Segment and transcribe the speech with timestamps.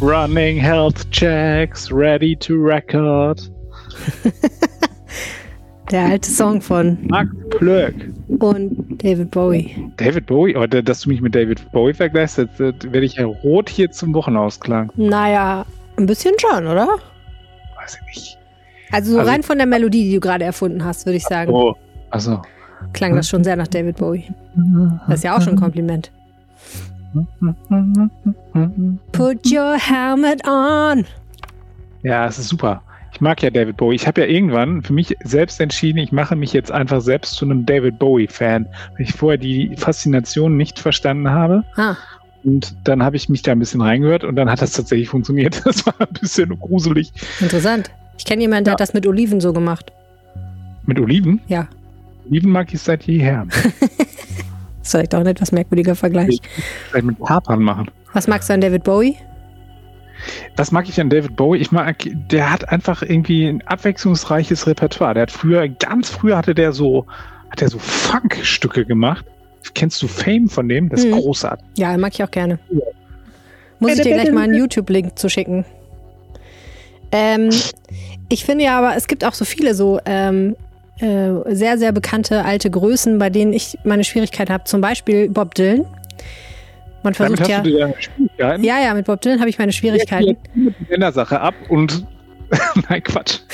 [0.00, 3.40] Running health checks, ready to record.
[5.90, 7.94] Der alte Song von Max Plöck.
[8.40, 9.90] und David Bowie.
[9.96, 10.56] David Bowie?
[10.56, 14.90] Oh, dass du mich mit David Bowie vergleichst, werde ich ja rot hier zum Wochenausklang.
[14.96, 15.64] Naja,
[15.96, 16.88] ein bisschen schon, oder?
[17.80, 18.38] Weiß ich nicht.
[18.90, 21.52] Also so Also- rein von der Melodie, die du gerade erfunden hast, würde ich sagen,
[21.52, 21.74] Oh,
[22.10, 22.42] also.
[22.92, 24.24] klang das schon sehr nach David Bowie.
[25.06, 26.10] Das ist ja auch schon ein Kompliment.
[29.12, 31.04] Put your helmet on.
[32.02, 32.82] Ja, es ist super.
[33.12, 33.94] Ich mag ja David Bowie.
[33.94, 37.46] Ich habe ja irgendwann für mich selbst entschieden, ich mache mich jetzt einfach selbst zu
[37.46, 41.64] einem David Bowie-Fan, weil ich vorher die Faszination nicht verstanden habe.
[41.76, 41.96] Ah,
[42.44, 45.62] Und dann habe ich mich da ein bisschen reingehört und dann hat das tatsächlich funktioniert.
[45.64, 47.10] Das war ein bisschen gruselig.
[47.40, 47.90] interessant.
[48.18, 48.74] Ich kenne jemanden, der Ja.
[48.74, 49.90] hat das mit Oliven so gemacht.
[50.84, 51.40] Mit Oliven?
[51.48, 51.66] Ja.
[52.28, 53.46] Oliven mag ich seit jeher.
[54.86, 56.40] Das ist vielleicht auch ein etwas merkwürdiger Vergleich.
[56.90, 57.90] Vielleicht mit Kapern machen.
[58.12, 59.16] Was magst du an David Bowie?
[60.54, 61.58] Was mag ich an David Bowie?
[61.58, 65.14] Ich mag, der hat einfach irgendwie ein abwechslungsreiches Repertoire.
[65.14, 67.04] Der hat früher, ganz früher hatte der so,
[67.50, 69.24] hat er so Funk-Stücke gemacht.
[69.74, 70.88] Kennst du Fame von dem?
[70.88, 71.20] Das ist Mhm.
[71.20, 71.66] großartig.
[71.76, 72.60] Ja, mag ich auch gerne.
[73.80, 75.64] Muss ich dir gleich mal einen YouTube-Link zu schicken.
[77.10, 77.50] Ähm,
[78.28, 80.54] ich finde ja aber, es gibt auch so viele so ähm,
[81.00, 84.64] äh, sehr, sehr bekannte alte Größen, bei denen ich meine Schwierigkeiten habe.
[84.64, 85.86] Zum Beispiel Bob Dylan.
[87.02, 88.56] Man versucht hast ja.
[88.56, 90.36] Ja, ja, mit Bob Dylan habe ich meine Schwierigkeiten.
[90.54, 92.06] Mit der Sache ab und
[92.88, 93.40] nein, Quatsch.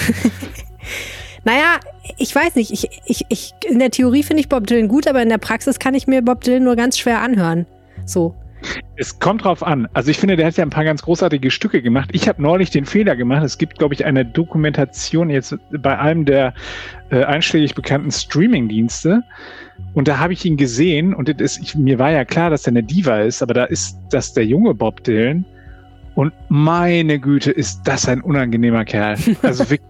[1.45, 1.81] Naja,
[2.19, 2.71] ich weiß nicht.
[2.71, 5.79] Ich, ich, ich, in der Theorie finde ich Bob Dylan gut, aber in der Praxis
[5.79, 7.67] kann ich mir Bob Dylan nur ganz schwer anhören.
[8.05, 8.35] So.
[8.97, 9.89] Es kommt drauf an.
[9.93, 12.11] Also ich finde, der hat ja ein paar ganz großartige Stücke gemacht.
[12.13, 13.43] Ich habe neulich den Fehler gemacht.
[13.45, 16.55] Es gibt, glaube ich, eine Dokumentation jetzt bei einem der
[17.11, 19.23] äh, einschlägig bekannten Streaming-Dienste.
[19.95, 22.69] Und da habe ich ihn gesehen und ist, ich, mir war ja klar, dass er
[22.69, 25.45] eine Diva ist, aber da ist das der junge Bob Dylan.
[26.15, 29.17] Und meine Güte, ist das ein unangenehmer Kerl.
[29.43, 29.89] Also wirklich,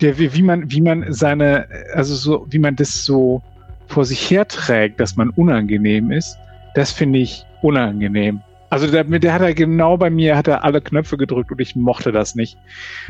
[0.00, 3.42] der, wie, wie man, wie man seine, also so, wie man das so
[3.86, 6.36] vor sich herträgt, dass man unangenehm ist,
[6.74, 8.42] das finde ich unangenehm.
[8.70, 11.76] Also der, der hat er genau bei mir, hat er alle Knöpfe gedrückt und ich
[11.76, 12.58] mochte das nicht.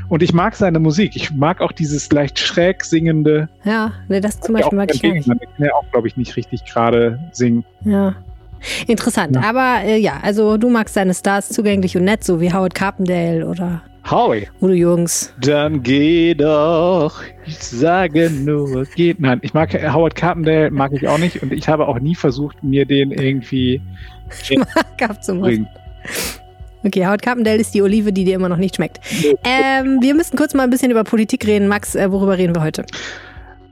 [0.08, 1.16] Und ich mag seine Musik.
[1.16, 3.48] Ich mag auch dieses leicht schräg singende.
[3.64, 5.26] Ja, ne, das zum Beispiel mag ich nicht.
[5.26, 7.64] Kann ja auch, glaube ich, nicht richtig gerade singen.
[7.84, 8.14] Ja.
[8.86, 9.36] Interessant.
[9.36, 9.42] Ja.
[9.42, 13.46] Aber äh, ja, also du magst deine Stars zugänglich und nett, so wie Howard Carpendale
[13.46, 14.48] oder Howie.
[14.60, 15.32] Udo Jürgens.
[15.40, 17.22] Dann geh doch.
[17.46, 19.18] Ich sage nur, geht.
[19.18, 21.42] Nein, ich mag Howard Carpendale, mag ich auch nicht.
[21.42, 23.80] Und ich habe auch nie versucht, mir den irgendwie
[25.20, 25.68] Zum zu bringen.
[26.84, 29.00] Okay, Howard Carpendale ist die Olive, die dir immer noch nicht schmeckt.
[29.42, 31.66] Ähm, wir müssen kurz mal ein bisschen über Politik reden.
[31.66, 32.84] Max, äh, worüber reden wir heute?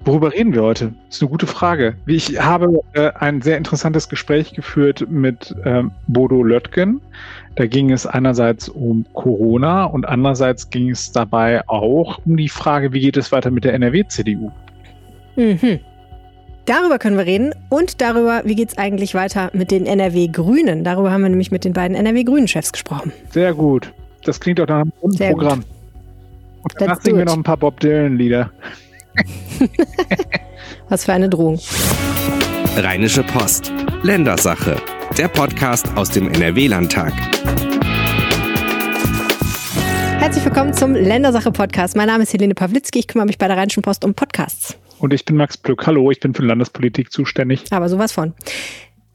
[0.05, 0.95] Worüber reden wir heute?
[1.07, 1.95] Das ist eine gute Frage.
[2.07, 7.01] Ich habe äh, ein sehr interessantes Gespräch geführt mit ähm, Bodo Löttgen.
[7.55, 12.93] Da ging es einerseits um Corona und andererseits ging es dabei auch um die Frage,
[12.93, 14.51] wie geht es weiter mit der NRW-CDU?
[15.37, 15.81] Mhm.
[16.65, 20.85] Darüber können wir reden und darüber, wie geht's eigentlich weiter mit den NRW-Grünen.
[20.85, 23.13] Darüber haben wir nämlich mit den beiden NRW-Grünen-Chefs gesprochen.
[23.31, 23.93] Sehr gut.
[24.25, 25.41] Das klingt doch nach einem guten Sehr gut.
[25.41, 25.65] Programm.
[26.63, 28.53] Und danach Let's singen wir noch ein paar Bob Dylan-Lieder.
[30.89, 31.59] Was für eine Drohung.
[32.77, 33.73] Rheinische Post.
[34.05, 34.77] Ländersache.
[35.19, 37.13] Der Podcast aus dem NRW-Landtag.
[40.21, 41.97] Herzlich willkommen zum Ländersache-Podcast.
[41.97, 43.01] Mein Name ist Helene Pawlitzki.
[43.01, 44.79] Ich kümmere mich bei der Rheinischen Post um Podcasts.
[45.03, 45.85] Und ich bin Max Plück.
[45.89, 47.65] Hallo, ich bin für Landespolitik zuständig.
[47.73, 48.35] Aber sowas von.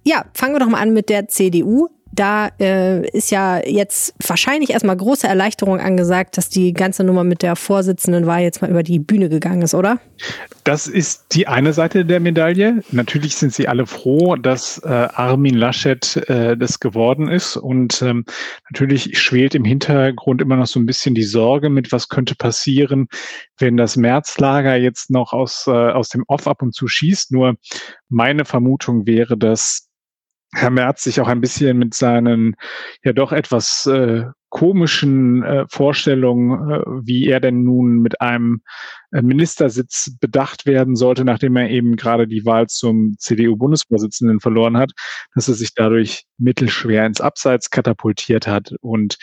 [0.03, 1.87] Ja, fangen wir doch mal an mit der CDU.
[2.11, 7.41] Da äh, ist ja jetzt wahrscheinlich erstmal große Erleichterung angesagt, dass die ganze Nummer mit
[7.41, 9.99] der Vorsitzendenwahl jetzt mal über die Bühne gegangen ist, oder?
[10.63, 12.83] Das ist die eine Seite der Medaille.
[12.91, 17.55] Natürlich sind sie alle froh, dass äh, Armin Laschet äh, das geworden ist.
[17.55, 18.25] Und ähm,
[18.69, 23.07] natürlich schwelt im Hintergrund immer noch so ein bisschen die Sorge mit, was könnte passieren,
[23.57, 27.31] wenn das Märzlager jetzt noch aus, äh, aus dem Off ab und zu schießt.
[27.31, 27.55] Nur
[28.09, 29.86] meine Vermutung wäre, dass
[30.57, 32.55] Herr Merz sich auch ein bisschen mit seinen
[33.03, 38.61] ja doch etwas äh, komischen äh, Vorstellungen, äh, wie er denn nun mit einem
[39.11, 44.93] äh, Ministersitz bedacht werden sollte, nachdem er eben gerade die Wahl zum CDU-Bundesvorsitzenden verloren hat,
[45.35, 48.73] dass er sich dadurch mittelschwer ins Abseits katapultiert hat.
[48.81, 49.17] Und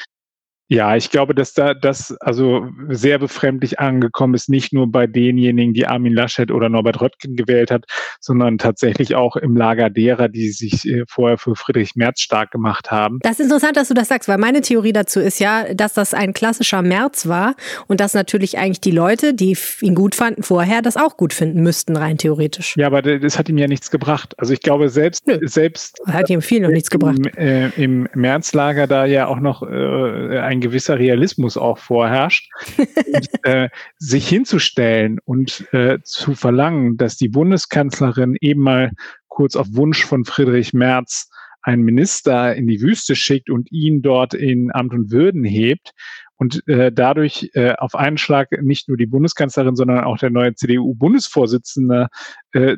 [0.68, 5.74] ja, ich glaube, dass da das also sehr befremdlich angekommen ist, nicht nur bei denjenigen,
[5.74, 7.84] die Armin Laschet oder Norbert Röttgen gewählt hat,
[8.18, 12.90] sondern tatsächlich auch im Lager derer, die sich äh, vorher für Friedrich Merz stark gemacht
[12.90, 13.18] haben.
[13.20, 16.14] Das ist interessant, dass du das sagst, weil meine Theorie dazu ist ja, dass das
[16.14, 17.56] ein klassischer März war
[17.86, 21.62] und dass natürlich eigentlich die Leute, die ihn gut fanden vorher, das auch gut finden
[21.62, 22.74] müssten, rein theoretisch.
[22.78, 24.34] Ja, aber das hat ihm ja nichts gebracht.
[24.38, 25.38] Also ich glaube, selbst, Nö.
[25.42, 27.18] selbst Hat ihm viel noch nichts gebracht.
[27.18, 33.44] Im, äh, im Märzlager da ja auch noch äh, ein gewisser Realismus auch vorherrscht, und,
[33.44, 33.68] äh,
[33.98, 38.90] sich hinzustellen und äh, zu verlangen, dass die Bundeskanzlerin eben mal
[39.28, 41.30] kurz auf Wunsch von Friedrich Merz
[41.62, 45.92] einen Minister in die Wüste schickt und ihn dort in Amt und Würden hebt,
[46.36, 50.54] und äh, dadurch äh, auf einen Schlag nicht nur die Bundeskanzlerin, sondern auch der neue
[50.54, 52.08] CDU-Bundesvorsitzende
[52.52, 52.76] äh,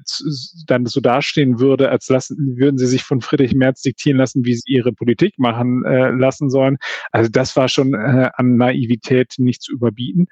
[0.66, 4.54] dann so dastehen würde, als lassen, würden sie sich von Friedrich Merz diktieren lassen, wie
[4.54, 6.76] sie ihre Politik machen äh, lassen sollen.
[7.12, 10.26] Also das war schon äh, an Naivität nicht zu überbieten.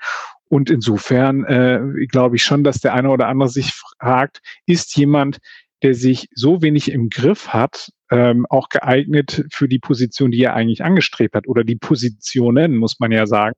[0.49, 5.39] Und insofern äh, glaube ich schon, dass der eine oder andere sich fragt, ist jemand,
[5.83, 10.55] der sich so wenig im Griff hat, ähm, auch geeignet für die Position, die er
[10.55, 13.55] eigentlich angestrebt hat oder die Positionen, muss man ja sagen.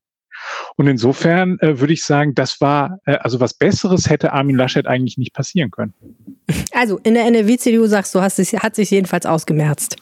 [0.76, 4.86] Und insofern äh, würde ich sagen, das war, äh, also was Besseres hätte Armin Laschet
[4.86, 5.94] eigentlich nicht passieren können.
[6.72, 9.96] Also in der NRW-CDU sagst du, hast, hat sich jedenfalls ausgemerzt.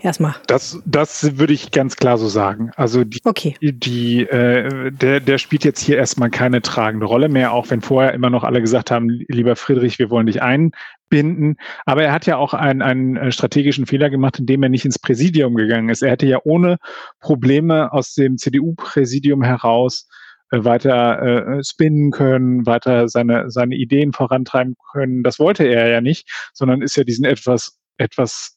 [0.00, 0.34] Erstmal.
[0.46, 2.70] Das, das würde ich ganz klar so sagen.
[2.76, 3.56] Also die, okay.
[3.60, 8.14] die, äh, der, der spielt jetzt hier erstmal keine tragende Rolle mehr, auch wenn vorher
[8.14, 10.72] immer noch alle gesagt haben, lieber Friedrich, wir wollen dich ein,
[11.10, 11.56] binden.
[11.84, 14.98] Aber er hat ja auch einen, einen äh, strategischen Fehler gemacht, indem er nicht ins
[14.98, 16.02] Präsidium gegangen ist.
[16.02, 16.78] Er hätte ja ohne
[17.20, 20.08] Probleme aus dem CDU-Präsidium heraus
[20.50, 21.22] weiter
[21.58, 25.22] äh, spinnen können, weiter seine, seine Ideen vorantreiben können.
[25.22, 28.56] Das wollte er ja nicht, sondern ist ja diesen etwas, etwas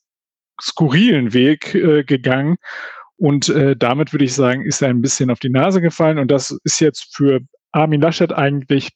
[0.62, 2.58] skurrilen Weg äh, gegangen.
[3.18, 6.18] Und äh, damit würde ich sagen, ist er ein bisschen auf die Nase gefallen.
[6.18, 7.42] Und das ist jetzt für
[7.72, 8.92] Armin Laschet eigentlich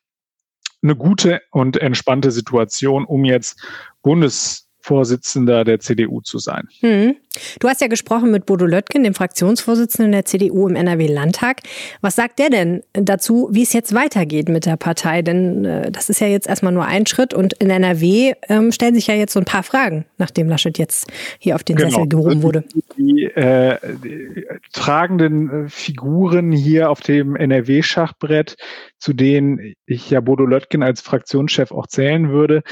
[0.83, 3.63] eine gute und entspannte Situation, um jetzt
[4.87, 6.67] Bundesvorsitzender der CDU zu sein.
[6.79, 7.15] Hm.
[7.59, 11.61] Du hast ja gesprochen mit Bodo Löttgen, dem Fraktionsvorsitzenden der CDU im NRW-Landtag.
[12.01, 15.21] Was sagt der denn dazu, wie es jetzt weitergeht mit der Partei?
[15.21, 18.95] Denn äh, das ist ja jetzt erstmal nur ein Schritt und in NRW ähm, stellen
[18.95, 21.07] sich ja jetzt so ein paar Fragen, nachdem Laschet jetzt
[21.37, 21.89] hier auf den genau.
[21.89, 22.63] Sessel gehoben wurde.
[22.97, 28.55] Die, äh, die tragenden äh, Figuren hier auf dem NRW-Schachbrett,
[28.97, 32.63] zu denen ich ja Bodo Löttgen als Fraktionschef auch zählen würde,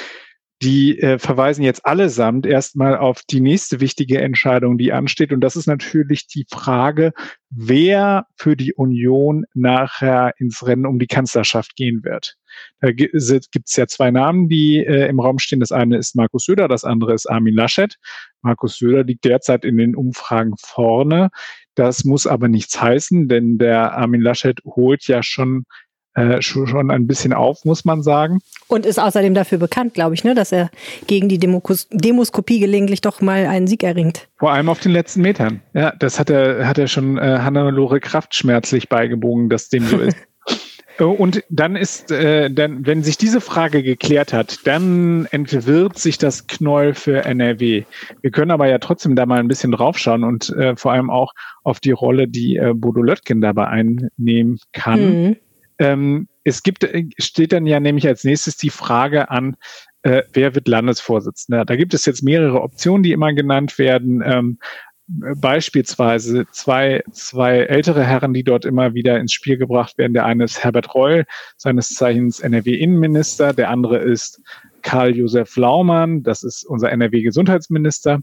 [0.62, 5.34] die äh, verweisen jetzt allesamt erstmal auf die nächste wichtige Entscheidung, die ansteht.
[5.34, 7.12] Und das ist natürlich die Frage,
[7.50, 12.36] wer für die Union nachher ins Rennen um die Kanzlerschaft gehen wird.
[12.80, 15.60] Da gibt es ja zwei Namen, die äh, im Raum stehen.
[15.60, 17.96] Das eine ist Markus Söder, das andere ist Armin Laschet.
[18.42, 21.32] Markus Söder liegt derzeit in den Umfragen vorne.
[21.76, 25.66] Das muss aber nichts heißen, denn der Armin Laschet holt ja schon
[26.16, 28.40] äh, schon ein bisschen auf, muss man sagen.
[28.68, 30.72] Und ist außerdem dafür bekannt, glaube ich, ne, dass er
[31.08, 34.28] gegen die Demokos Demoskopie gelegentlich doch mal einen Sieg erringt.
[34.38, 35.62] Vor allem auf den letzten Metern.
[35.74, 39.98] Ja, das hat er, hat er schon äh, Hannelore Kraft schmerzlich beigebogen, dass dem so
[40.00, 40.18] ist.
[40.98, 46.48] Und dann ist, äh, dann, wenn sich diese Frage geklärt hat, dann entwirrt sich das
[46.48, 47.84] Knoll für NRW.
[48.22, 51.34] Wir können aber ja trotzdem da mal ein bisschen draufschauen und äh, vor allem auch
[51.64, 55.24] auf die Rolle, die äh, Bodo Löttgen dabei einnehmen kann.
[55.24, 55.36] Mhm.
[55.80, 59.58] Ähm, es gibt, äh, steht dann ja nämlich als nächstes die Frage an,
[60.04, 61.66] äh, wer wird Landesvorsitzender?
[61.66, 64.22] Da gibt es jetzt mehrere Optionen, die immer genannt werden.
[64.26, 64.60] Ähm,
[65.08, 70.14] beispielsweise zwei, zwei ältere Herren, die dort immer wieder ins Spiel gebracht werden.
[70.14, 71.26] Der eine ist Herbert Reul,
[71.58, 73.54] seines Zeichens NRW-Innenminister.
[73.54, 74.42] Der andere ist
[74.82, 78.22] Karl-Josef Laumann, das ist unser NRW-Gesundheitsminister.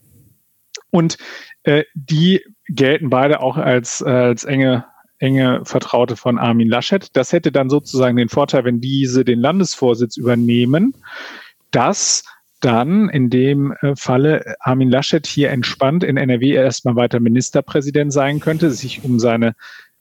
[0.90, 1.18] Und
[1.62, 4.84] äh, die gelten beide auch als, als enge
[5.22, 7.06] enge Vertraute von Armin Laschet.
[7.12, 10.94] Das hätte dann sozusagen den Vorteil, wenn diese den Landesvorsitz übernehmen,
[11.70, 12.24] dass
[12.60, 18.40] dann in dem äh, Falle Armin Laschet hier entspannt in NRW erstmal weiter Ministerpräsident sein
[18.40, 19.54] könnte, sich um seine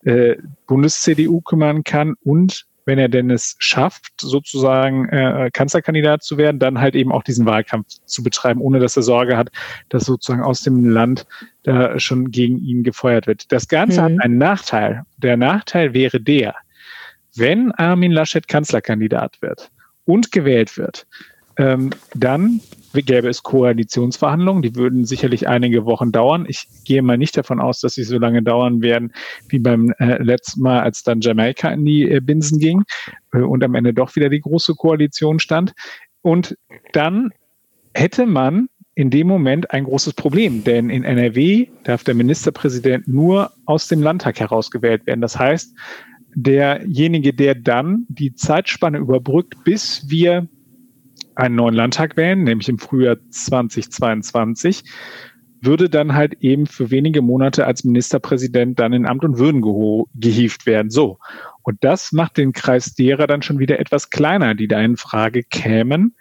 [0.03, 0.37] äh,
[0.67, 6.79] Bundes-CDU kümmern kann und wenn er denn es schafft, sozusagen äh, Kanzlerkandidat zu werden, dann
[6.79, 9.50] halt eben auch diesen Wahlkampf zu betreiben, ohne dass er Sorge hat,
[9.89, 11.25] dass sozusagen aus dem Land
[11.63, 13.51] da schon gegen ihn gefeuert wird.
[13.51, 14.05] Das Ganze mhm.
[14.05, 15.03] hat einen Nachteil.
[15.17, 16.55] Der Nachteil wäre der,
[17.35, 19.71] wenn Armin Laschet Kanzlerkandidat wird
[20.05, 21.07] und gewählt wird,
[21.57, 22.61] ähm, dann
[22.93, 26.45] gäbe es Koalitionsverhandlungen, die würden sicherlich einige Wochen dauern.
[26.48, 29.13] Ich gehe mal nicht davon aus, dass sie so lange dauern werden
[29.50, 32.83] wie beim äh, letzten Mal, als dann Jamaika in die äh, Binsen ging
[33.33, 35.74] äh, und am Ende doch wieder die große Koalition stand.
[36.21, 36.57] Und
[36.91, 37.31] dann
[37.93, 43.51] hätte man in dem Moment ein großes Problem, denn in NRW darf der Ministerpräsident nur
[43.65, 45.21] aus dem Landtag herausgewählt werden.
[45.21, 45.74] Das heißt,
[46.36, 50.48] derjenige, der dann die Zeitspanne überbrückt, bis wir
[51.35, 54.83] einen neuen Landtag wählen, nämlich im Frühjahr 2022,
[55.61, 59.61] würde dann halt eben für wenige Monate als Ministerpräsident dann in Amt und Würden
[60.15, 60.89] gehievt werden.
[60.89, 61.19] So.
[61.61, 65.43] Und das macht den Kreis derer dann schon wieder etwas kleiner, die da in Frage
[65.43, 66.15] kämen.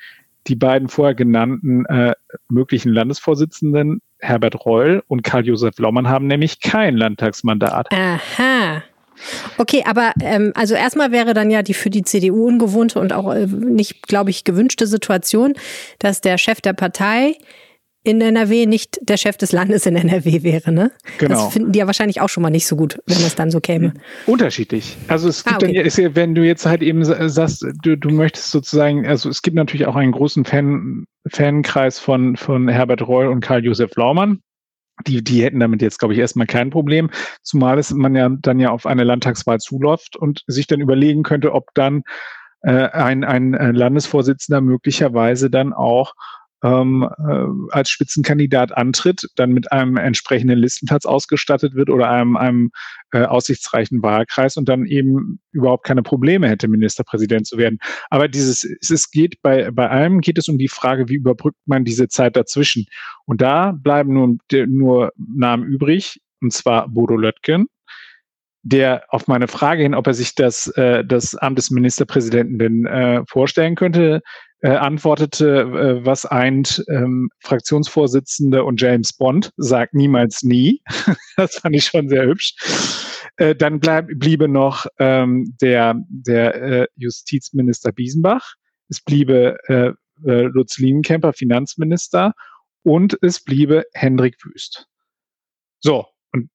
[0.46, 2.14] Die beiden vorher genannten äh,
[2.48, 7.88] möglichen Landesvorsitzenden Herbert Reul und Karl-Josef Laumann haben nämlich kein Landtagsmandat.
[7.92, 8.82] Aha.
[9.58, 13.32] Okay, aber ähm, also erstmal wäre dann ja die für die CDU ungewohnte und auch
[13.34, 15.54] äh, nicht, glaube ich, gewünschte Situation,
[15.98, 17.34] dass der Chef der Partei
[18.02, 20.90] in NRW nicht der Chef des Landes in NRW wäre, ne?
[21.18, 21.34] Genau.
[21.34, 23.60] Das finden die ja wahrscheinlich auch schon mal nicht so gut, wenn es dann so
[23.60, 23.92] käme.
[24.26, 24.96] Unterschiedlich.
[25.08, 25.74] Also es gibt Ah, okay.
[25.74, 29.28] dann, ist ja, wenn du jetzt halt eben sa- sagst, du, du möchtest sozusagen, also
[29.28, 34.40] es gibt natürlich auch einen großen Fan, Fankreis von, von Herbert Reul und Karl-Josef Laumann.
[35.06, 37.10] Die, die hätten damit jetzt, glaube ich, erstmal kein Problem,
[37.42, 41.52] zumal es man ja dann ja auf eine Landtagswahl zuläuft und sich dann überlegen könnte,
[41.52, 42.02] ob dann
[42.62, 46.14] äh, ein, ein äh, Landesvorsitzender möglicherweise dann auch
[46.62, 52.70] ähm, äh, als Spitzenkandidat antritt, dann mit einem entsprechenden Listenplatz ausgestattet wird oder einem, einem
[53.12, 57.78] äh, aussichtsreichen Wahlkreis und dann eben überhaupt keine Probleme hätte, Ministerpräsident zu werden.
[58.10, 61.84] Aber dieses, es geht bei, bei allem geht es um die Frage, wie überbrückt man
[61.84, 62.86] diese Zeit dazwischen?
[63.24, 64.36] Und da bleiben nur,
[64.66, 67.66] nur Namen übrig, und zwar Bodo Löttgen,
[68.62, 72.86] der auf meine Frage hin, ob er sich das, äh, das Amt des Ministerpräsidenten denn
[72.86, 74.20] äh, vorstellen könnte,
[74.62, 80.82] äh, antwortete, äh, was eint ähm, Fraktionsvorsitzende und James Bond, sagt niemals nie.
[81.36, 82.54] das fand ich schon sehr hübsch.
[83.36, 88.54] Äh, dann bleib, bliebe noch ähm, der, der äh, Justizminister Biesenbach.
[88.88, 89.92] Es bliebe äh,
[90.28, 92.34] äh, Lutz Lienkemper, Finanzminister.
[92.82, 94.86] Und es bliebe Hendrik Wüst.
[95.80, 96.50] So, und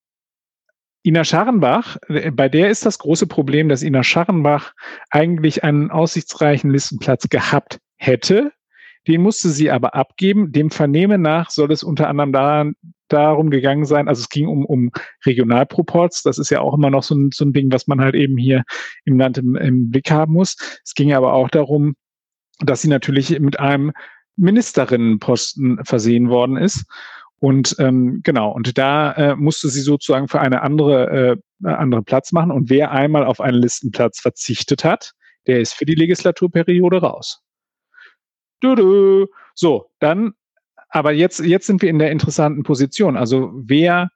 [1.04, 4.74] Ina Scharrenbach, äh, bei der ist das große Problem, dass Ina Scharrenbach
[5.10, 8.52] eigentlich einen aussichtsreichen Listenplatz gehabt hätte.
[9.08, 10.52] Den musste sie aber abgeben.
[10.52, 12.76] Dem Vernehmen nach soll es unter anderem daran,
[13.08, 14.92] darum gegangen sein, also es ging um, um
[15.26, 16.24] Regionalproports.
[16.24, 18.38] Das ist ja auch immer noch so ein, so ein Ding, was man halt eben
[18.38, 18.64] hier
[19.06, 20.56] im Land im, im Blick haben muss.
[20.84, 21.96] Es ging aber auch darum,
[22.60, 23.92] dass sie natürlich mit einem
[24.38, 26.86] Ministerinnenposten versehen worden ist.
[27.40, 32.32] Und ähm, genau, und da äh, musste sie sozusagen für eine andere, äh, andere Platz
[32.32, 32.50] machen.
[32.50, 35.12] Und wer einmal auf einen Listenplatz verzichtet hat,
[35.46, 37.45] der ist für die Legislaturperiode raus.
[38.60, 39.28] Du.
[39.54, 40.34] So, dann,
[40.90, 43.18] aber jetzt, jetzt sind wir in der interessanten Position.
[43.18, 44.10] Also wer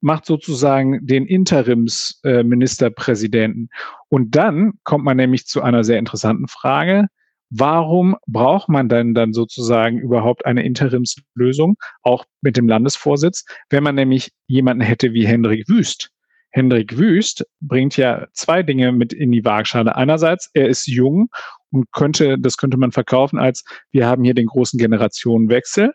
[0.00, 3.64] macht sozusagen den Interimsministerpräsidenten?
[3.64, 3.68] Äh?
[4.08, 7.06] Und dann kommt man nämlich zu einer sehr interessanten Frage.
[7.50, 13.96] Warum braucht man denn dann sozusagen überhaupt eine Interimslösung, auch mit dem Landesvorsitz, wenn man
[13.96, 16.12] nämlich jemanden hätte wie Hendrik Wüst?
[16.50, 19.96] Hendrik Wüst bringt ja zwei Dinge mit in die Waagschale.
[19.96, 21.28] Einerseits, er ist jung
[21.70, 25.92] und könnte, das könnte man verkaufen als, wir haben hier den großen Generationenwechsel.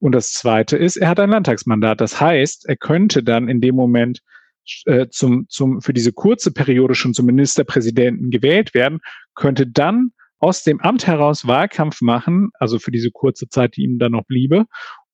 [0.00, 2.00] Und das zweite ist, er hat ein Landtagsmandat.
[2.00, 4.20] Das heißt, er könnte dann in dem Moment
[4.84, 9.00] äh, zum, zum, für diese kurze Periode schon zum Ministerpräsidenten gewählt werden,
[9.34, 13.98] könnte dann aus dem Amt heraus Wahlkampf machen, also für diese kurze Zeit, die ihm
[13.98, 14.66] dann noch bliebe,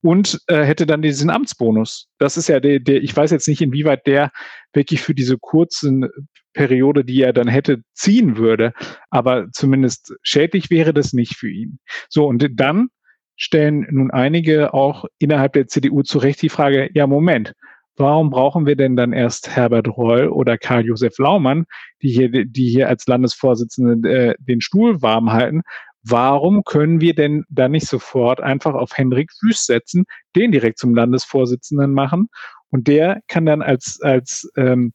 [0.03, 2.09] und äh, hätte dann diesen Amtsbonus.
[2.19, 4.33] Das ist ja der, der, ich weiß jetzt nicht, inwieweit der
[4.75, 6.11] wirklich für diese kurzen
[6.55, 8.73] Periode, die er dann hätte, ziehen würde,
[9.11, 11.79] aber zumindest schädlich wäre das nicht für ihn.
[12.09, 12.89] So, und dann
[13.37, 17.53] stellen nun einige auch innerhalb der CDU zu Recht die Frage, ja, Moment,
[17.97, 21.67] warum brauchen wir denn dann erst Herbert Reul oder Karl-Josef Laumann,
[22.03, 25.63] die hier, die hier als Landesvorsitzende äh, den Stuhl warm halten?
[26.07, 30.05] Warum können wir denn dann nicht sofort einfach auf Hendrik Wüst setzen,
[30.37, 32.29] den direkt zum Landesvorsitzenden machen
[32.71, 34.93] und der kann dann als, als, ähm,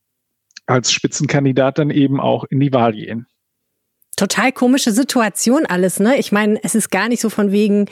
[0.69, 3.28] als Spitzenkandidat dann eben auch in die Wahl gehen?
[4.19, 6.17] Total komische Situation alles, ne?
[6.17, 7.85] Ich meine, es ist gar nicht so von wegen,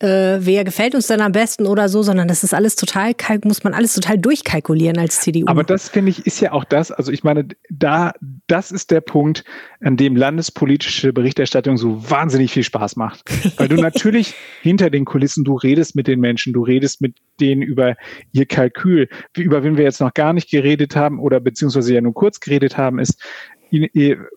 [0.00, 3.12] äh, wer gefällt uns denn am besten oder so, sondern das ist alles total,
[3.44, 5.44] muss man alles total durchkalkulieren als CDU.
[5.46, 8.14] Aber das finde ich ist ja auch das, also ich meine, da,
[8.48, 9.44] das ist der Punkt,
[9.80, 13.22] an dem landespolitische Berichterstattung so wahnsinnig viel Spaß macht.
[13.58, 17.62] Weil du natürlich hinter den Kulissen, du redest mit den Menschen, du redest mit denen
[17.62, 17.94] über
[18.32, 19.08] ihr Kalkül.
[19.36, 22.76] Über wen wir jetzt noch gar nicht geredet haben oder beziehungsweise ja nur kurz geredet
[22.76, 23.22] haben, ist,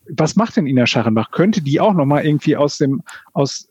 [0.10, 1.32] was macht denn Ina Scharrenbach?
[1.32, 3.02] Könnte die auch noch mal irgendwie aus dem,
[3.34, 3.68] aus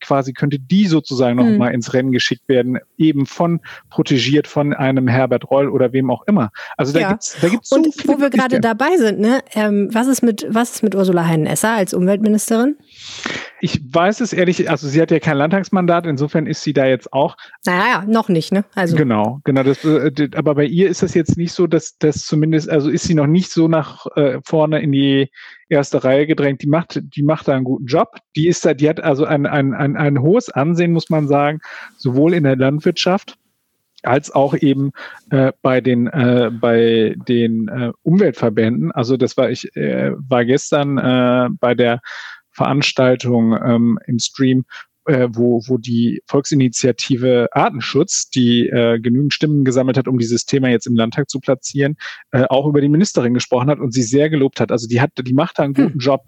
[0.00, 1.58] quasi könnte die sozusagen noch mhm.
[1.58, 6.26] mal ins Rennen geschickt werden, eben von protegiert von einem Herbert Reul oder wem auch
[6.26, 6.52] immer.
[6.76, 7.08] Also da ja.
[7.10, 10.46] gibt's, da gibt's so Und wo wir gerade dabei sind, ne, ähm, was ist mit,
[10.48, 12.76] was ist mit Ursula Heinen-Esser als Umweltministerin?
[13.60, 17.12] Ich weiß es ehrlich, also sie hat ja kein Landtagsmandat, insofern ist sie da jetzt
[17.12, 17.36] auch.
[17.66, 18.64] Naja, noch nicht, ne?
[18.74, 18.96] Also.
[18.96, 19.62] Genau, genau.
[19.62, 19.84] Das,
[20.34, 23.26] aber bei ihr ist das jetzt nicht so, dass das zumindest, also ist sie noch
[23.26, 24.99] nicht so nach äh, vorne in die
[25.68, 26.62] erste Reihe gedrängt.
[26.62, 28.16] Die macht, die macht da einen guten Job.
[28.36, 31.60] Die ist da, die hat also ein, ein, ein, ein hohes Ansehen, muss man sagen,
[31.96, 33.36] sowohl in der Landwirtschaft
[34.02, 34.92] als auch eben
[35.30, 38.92] äh, bei den äh, bei den äh, Umweltverbänden.
[38.92, 42.00] Also das war ich äh, war gestern äh, bei der
[42.50, 44.64] Veranstaltung ähm, im Stream
[45.10, 50.68] äh, wo, wo die Volksinitiative Artenschutz, die äh, genügend Stimmen gesammelt hat, um dieses Thema
[50.68, 51.96] jetzt im Landtag zu platzieren,
[52.30, 54.70] äh, auch über die Ministerin gesprochen hat und sie sehr gelobt hat.
[54.70, 55.98] Also die hat, die macht da einen guten hm.
[55.98, 56.22] Job.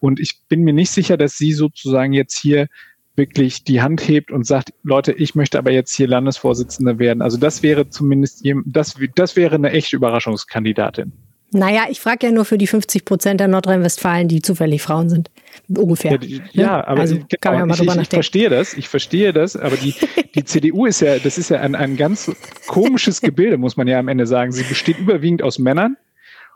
[0.00, 2.68] Und ich bin mir nicht sicher, dass sie sozusagen jetzt hier
[3.16, 7.22] wirklich die Hand hebt und sagt, Leute, ich möchte aber jetzt hier Landesvorsitzende werden.
[7.22, 11.12] Also das wäre zumindest, das, das wäre eine echte Überraschungskandidatin.
[11.54, 15.30] Naja, ich frage ja nur für die 50 Prozent der Nordrhein-Westfalen, die zufällig Frauen sind.
[15.68, 16.12] Ungefähr.
[16.12, 16.88] Ja, die, ja ne?
[16.88, 19.76] aber also, genau, kann man ja mal ich, ich verstehe das, ich verstehe das, aber
[19.76, 19.94] die,
[20.34, 22.30] die CDU ist ja, das ist ja ein, ein ganz
[22.66, 24.50] komisches Gebilde, muss man ja am Ende sagen.
[24.50, 25.96] Sie besteht überwiegend aus Männern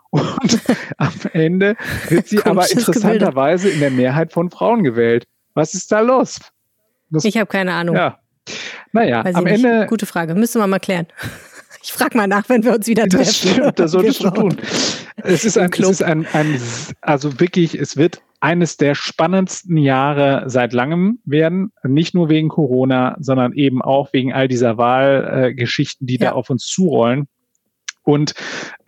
[0.09, 0.21] und
[0.97, 1.77] am Ende
[2.09, 3.75] wird sie aber interessanterweise Gebilde.
[3.75, 5.25] in der Mehrheit von Frauen gewählt.
[5.53, 6.39] Was ist da los?
[7.09, 7.95] Das, ich habe keine Ahnung.
[7.95, 8.19] Ja.
[8.91, 9.85] Naja, am Ende.
[9.87, 11.07] Gute Frage, müsste man mal klären.
[11.81, 13.25] Ich frage mal nach, wenn wir uns wieder treffen.
[13.25, 14.57] Das stimmt, das solltest du tun.
[15.17, 16.61] Es ist, ein, es ist ein, ein,
[17.01, 21.71] also wirklich, es wird eines der spannendsten Jahre seit langem werden.
[21.83, 26.29] Nicht nur wegen Corona, sondern eben auch wegen all dieser Wahlgeschichten, die ja.
[26.29, 27.27] da auf uns zurollen.
[28.03, 28.33] Und,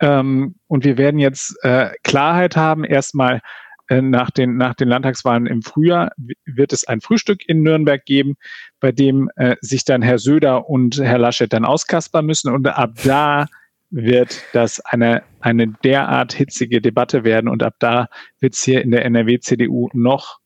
[0.00, 3.40] ähm, und wir werden jetzt äh, Klarheit haben, erstmal äh,
[3.90, 6.12] nach den, nach den Landtagswahlen im Frühjahr
[6.44, 8.36] wird es ein Frühstück in Nürnberg geben,
[8.80, 12.52] bei dem äh, sich dann Herr Söder und Herr Laschet dann auskaspern müssen.
[12.52, 13.46] Und ab da
[13.90, 17.48] wird das eine, eine derart hitzige Debatte werden.
[17.48, 18.08] Und ab da
[18.40, 20.38] wird es hier in der NRW-CDU noch,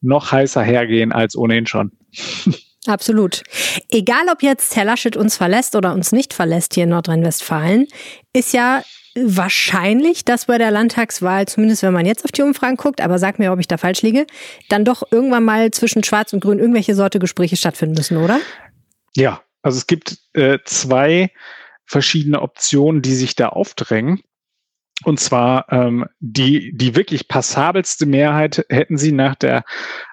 [0.00, 1.92] noch heißer hergehen als ohnehin schon.
[2.86, 3.42] Absolut.
[3.90, 7.86] Egal, ob jetzt Herr Laschet uns verlässt oder uns nicht verlässt hier in Nordrhein-Westfalen,
[8.32, 8.82] ist ja
[9.14, 13.38] wahrscheinlich, dass bei der Landtagswahl, zumindest wenn man jetzt auf die Umfragen guckt, aber sag
[13.38, 14.26] mir, ob ich da falsch liege,
[14.68, 18.40] dann doch irgendwann mal zwischen Schwarz und Grün irgendwelche Sorte Gespräche stattfinden müssen, oder?
[19.14, 21.30] Ja, also es gibt äh, zwei
[21.84, 24.22] verschiedene Optionen, die sich da aufdrängen.
[25.04, 29.64] Und zwar ähm, die, die wirklich passabelste Mehrheit hätten sie nach der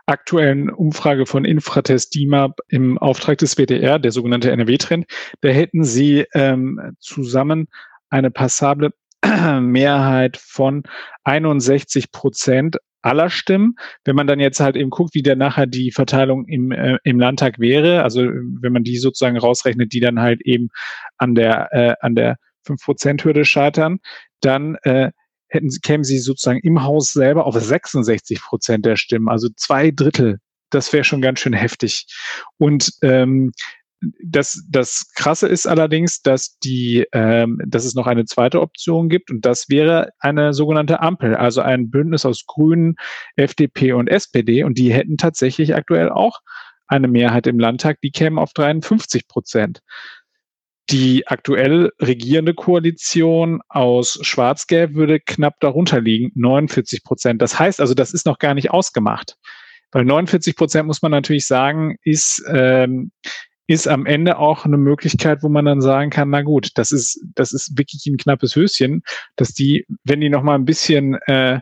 [0.05, 5.05] aktuellen Umfrage von Infratest DIMAP im Auftrag des WDR, der sogenannte NRW-Trend,
[5.41, 7.67] da hätten sie ähm, zusammen
[8.09, 8.93] eine passable
[9.61, 10.83] Mehrheit von
[11.23, 13.75] 61 Prozent aller Stimmen.
[14.03, 17.19] Wenn man dann jetzt halt eben guckt, wie dann nachher die Verteilung im, äh, im
[17.19, 20.69] Landtag wäre, also wenn man die sozusagen rausrechnet, die dann halt eben
[21.17, 23.99] an der, äh, an der 5%-Hürde scheitern,
[24.41, 25.11] dann äh,
[25.47, 30.39] hätten kämen sie sozusagen im Haus selber auf 66 Prozent der Stimmen, also zwei Drittel.
[30.69, 32.05] Das wäre schon ganz schön heftig.
[32.57, 33.51] Und ähm,
[34.23, 39.29] das, das Krasse ist allerdings, dass die, ähm, dass es noch eine zweite Option gibt
[39.29, 42.95] und das wäre eine sogenannte Ampel, also ein Bündnis aus Grünen,
[43.35, 46.39] FDP und SPD und die hätten tatsächlich aktuell auch
[46.87, 49.81] eine Mehrheit im Landtag, die kämen auf 53 Prozent.
[50.89, 57.41] Die aktuell regierende Koalition aus Schwarz-Gelb würde knapp darunter liegen, 49 Prozent.
[57.41, 59.35] Das heißt also, das ist noch gar nicht ausgemacht.
[59.91, 63.11] Weil 49 Prozent muss man natürlich sagen, ist ähm,
[63.69, 67.23] ist am Ende auch eine Möglichkeit, wo man dann sagen kann, na gut, das ist,
[67.35, 69.03] das ist wirklich ein knappes Höschen,
[69.35, 71.59] dass die, wenn die noch mal ein bisschen, äh,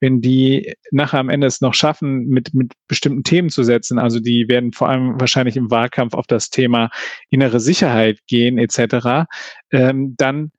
[0.00, 4.18] wenn die nachher am Ende es noch schaffen, mit, mit bestimmten Themen zu setzen, also
[4.18, 6.90] die werden vor allem wahrscheinlich im Wahlkampf auf das Thema
[7.28, 9.28] innere Sicherheit gehen, etc.,
[9.70, 10.50] ähm, dann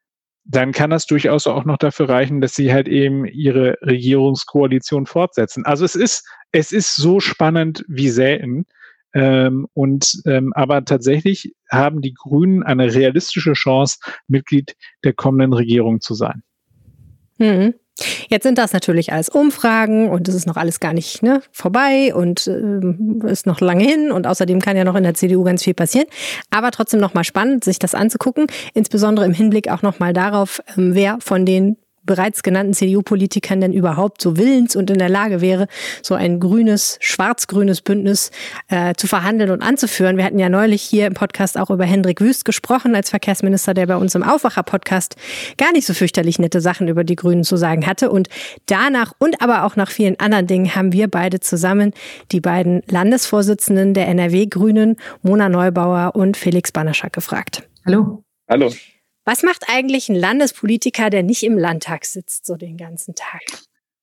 [0.43, 5.65] dann kann das durchaus auch noch dafür reichen, dass sie halt eben ihre Regierungskoalition fortsetzen.
[5.65, 8.65] Also es ist, es ist so spannend wie selten.
[9.13, 15.99] Ähm, und ähm, aber tatsächlich haben die Grünen eine realistische Chance, Mitglied der kommenden Regierung
[16.01, 16.43] zu sein.
[17.37, 17.73] Mhm.
[18.29, 22.13] Jetzt sind das natürlich alles Umfragen und es ist noch alles gar nicht ne, vorbei
[22.15, 25.63] und äh, ist noch lange hin und außerdem kann ja noch in der CDU ganz
[25.63, 26.07] viel passieren.
[26.49, 31.17] Aber trotzdem nochmal spannend, sich das anzugucken, insbesondere im Hinblick auch nochmal darauf, ähm, wer
[31.19, 31.77] von den
[32.11, 35.67] bereits genannten CDU-Politikern denn überhaupt so willens und in der Lage wäre,
[36.01, 38.31] so ein grünes, schwarz-grünes Bündnis
[38.67, 40.17] äh, zu verhandeln und anzuführen.
[40.17, 43.85] Wir hatten ja neulich hier im Podcast auch über Hendrik Wüst gesprochen als Verkehrsminister, der
[43.85, 45.15] bei uns im Aufwacher-Podcast
[45.57, 48.11] gar nicht so fürchterlich nette Sachen über die Grünen zu sagen hatte.
[48.11, 48.27] Und
[48.65, 51.93] danach und aber auch nach vielen anderen Dingen haben wir beide zusammen
[52.33, 57.63] die beiden Landesvorsitzenden der NRW-Grünen, Mona Neubauer und Felix Banaschak, gefragt.
[57.85, 58.25] Hallo.
[58.49, 58.69] Hallo.
[59.23, 63.41] Was macht eigentlich ein Landespolitiker, der nicht im Landtag sitzt, so den ganzen Tag?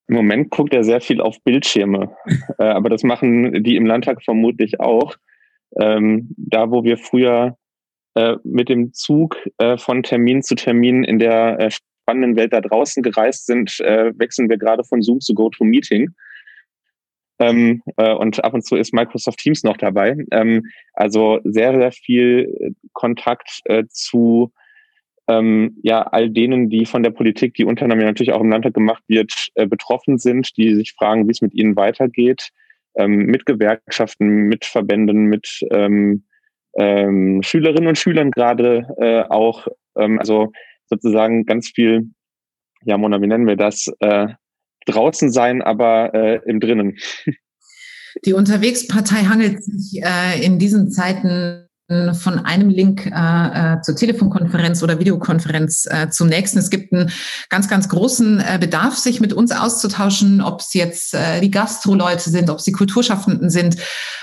[0.07, 2.17] Im Moment guckt er sehr viel auf Bildschirme,
[2.59, 5.17] äh, aber das machen die im Landtag vermutlich auch.
[5.79, 7.59] Ähm, da, wo wir früher
[8.15, 12.61] äh, mit dem Zug äh, von Termin zu Termin in der äh, spannenden Welt da
[12.61, 16.15] draußen gereist sind, äh, wechseln wir gerade von Zoom zu GoToMeeting.
[17.41, 20.17] Ähm, äh, und ab und zu ist Microsoft Teams noch dabei.
[20.31, 24.53] Ähm, also sehr, sehr viel Kontakt zu
[25.29, 29.03] ähm, ja all denen, die von der Politik, die untereinander natürlich auch im Landtag gemacht
[29.09, 32.51] wird, äh, betroffen sind, die sich fragen, wie es mit ihnen weitergeht.
[32.99, 36.25] ähm, mit Gewerkschaften, mit Verbänden, mit ähm,
[36.77, 40.53] ähm, Schülerinnen und Schülern gerade äh, auch, ähm, also
[40.87, 42.11] sozusagen ganz viel,
[42.85, 44.29] ja Mona, wie nennen wir das, äh,
[44.87, 46.97] draußen sein, aber äh, im drinnen.
[48.25, 53.13] Die Unterwegspartei hangelt sich äh, in diesen Zeiten von einem Link äh,
[53.77, 56.59] äh, zur Telefonkonferenz oder Videokonferenz äh, zum nächsten.
[56.59, 57.11] Es gibt einen
[57.49, 62.29] ganz, ganz großen äh, Bedarf, sich mit uns auszutauschen, ob es jetzt äh, die Gastro-Leute
[62.29, 63.77] sind, ob es die Kulturschaffenden sind.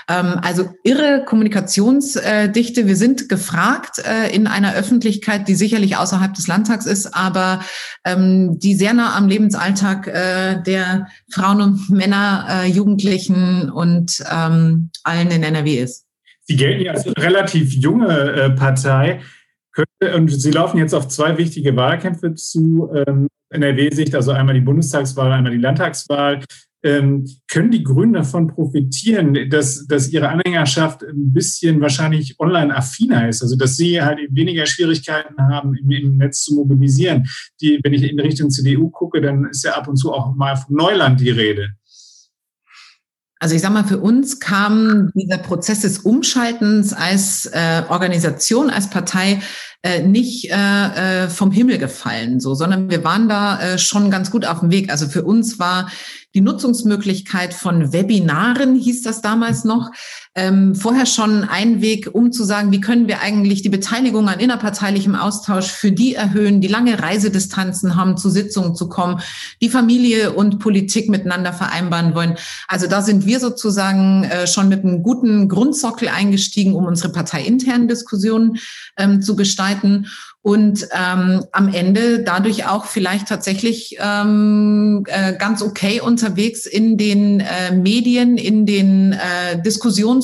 [0.07, 2.85] Ähm, also irre Kommunikationsdichte.
[2.85, 7.61] Wir sind gefragt äh, in einer Öffentlichkeit, die sicherlich außerhalb des Landtags ist, aber
[8.03, 14.91] ähm, die sehr nah am Lebensalltag äh, der Frauen und Männer, äh, Jugendlichen und ähm,
[15.03, 16.04] allen in NRW ist.
[16.45, 19.21] Sie gelten ja als relativ junge äh, Partei.
[20.15, 25.31] Und Sie laufen jetzt auf zwei wichtige Wahlkämpfe zu ähm, NRW-Sicht, also einmal die Bundestagswahl,
[25.31, 26.41] einmal die Landtagswahl.
[26.83, 33.27] Ähm, können die Grünen davon profitieren, dass, dass ihre Anhängerschaft ein bisschen wahrscheinlich online affiner
[33.27, 33.41] ist?
[33.41, 37.27] Also dass sie halt weniger Schwierigkeiten haben, im, im Netz zu mobilisieren.
[37.59, 40.55] Die, wenn ich in Richtung CDU gucke, dann ist ja ab und zu auch mal
[40.55, 41.69] von Neuland die Rede.
[43.39, 48.89] Also ich sage mal, für uns kam dieser Prozess des Umschaltens als äh, Organisation, als
[48.89, 49.41] Partei
[49.83, 54.31] äh, nicht äh, äh, vom Himmel gefallen, so, sondern wir waren da äh, schon ganz
[54.31, 54.89] gut auf dem Weg.
[54.89, 55.91] Also für uns war
[56.33, 59.91] die Nutzungsmöglichkeit von Webinaren, hieß das damals noch,
[60.35, 64.39] ähm, vorher schon ein Weg, um zu sagen, wie können wir eigentlich die Beteiligung an
[64.39, 69.21] innerparteilichem Austausch für die erhöhen, die lange Reisedistanzen haben, zu Sitzungen zu kommen,
[69.61, 72.35] die Familie und Politik miteinander vereinbaren wollen.
[72.67, 77.87] Also da sind wir sozusagen äh, schon mit einem guten Grundsockel eingestiegen, um unsere parteiinternen
[77.87, 78.57] Diskussionen
[78.97, 80.07] ähm, zu gestalten
[80.45, 87.39] und ähm, am Ende dadurch auch vielleicht tatsächlich ähm, äh, ganz okay unterwegs in den
[87.39, 89.59] äh, Medien, in den äh,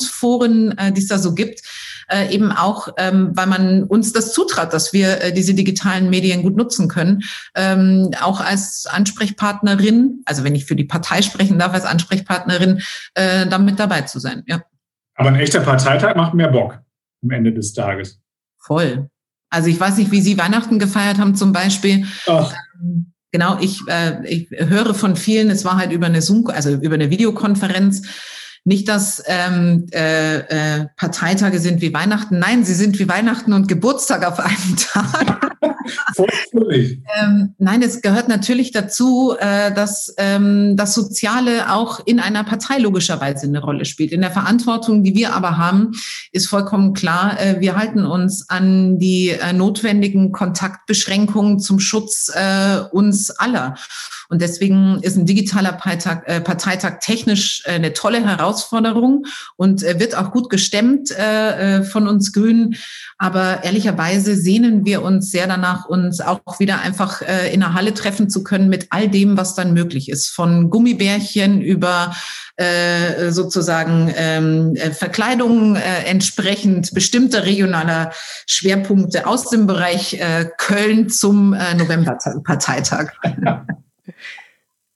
[0.02, 1.62] Diskussionsforen, äh, die es da so gibt.
[2.08, 6.42] Äh, eben auch, ähm, weil man uns das zutraut, dass wir äh, diese digitalen Medien
[6.42, 7.22] gut nutzen können,
[7.54, 12.82] ähm, auch als Ansprechpartnerin, also wenn ich für die Partei sprechen darf, als Ansprechpartnerin,
[13.14, 14.42] äh, damit dabei zu sein.
[14.46, 14.62] Ja.
[15.14, 16.80] Aber ein echter Parteitag macht mehr Bock
[17.22, 18.18] am Ende des Tages.
[18.58, 19.08] Voll.
[19.48, 22.06] Also ich weiß nicht, wie Sie Weihnachten gefeiert haben zum Beispiel.
[22.26, 22.52] Ach.
[22.82, 23.80] Ähm, genau, ich,
[24.24, 28.02] ich höre von vielen, es war halt über eine Zoom, also über eine Videokonferenz.
[28.64, 32.38] Nicht, dass ähm, äh, äh, Parteitage sind wie Weihnachten.
[32.38, 35.56] Nein, sie sind wie Weihnachten und Geburtstag auf einem Tag.
[37.20, 42.78] ähm, nein, es gehört natürlich dazu, äh, dass ähm, das Soziale auch in einer Partei
[42.78, 44.12] logischerweise eine Rolle spielt.
[44.12, 45.92] In der Verantwortung, die wir aber haben,
[46.30, 52.78] ist vollkommen klar, äh, wir halten uns an die äh, notwendigen Kontaktbeschränkungen zum Schutz äh,
[52.92, 53.74] uns aller.
[54.32, 60.00] Und deswegen ist ein digitaler Parteitag, äh, Parteitag technisch äh, eine tolle Herausforderung und äh,
[60.00, 62.76] wird auch gut gestemmt äh, äh, von uns Grünen.
[63.18, 67.92] Aber ehrlicherweise sehnen wir uns sehr danach, uns auch wieder einfach äh, in der Halle
[67.92, 70.28] treffen zu können mit all dem, was dann möglich ist.
[70.28, 72.16] Von Gummibärchen über
[72.56, 78.12] äh, sozusagen ähm, äh, Verkleidung äh, entsprechend bestimmter regionaler
[78.46, 83.12] Schwerpunkte aus dem Bereich äh, Köln zum äh, Novemberparteitag.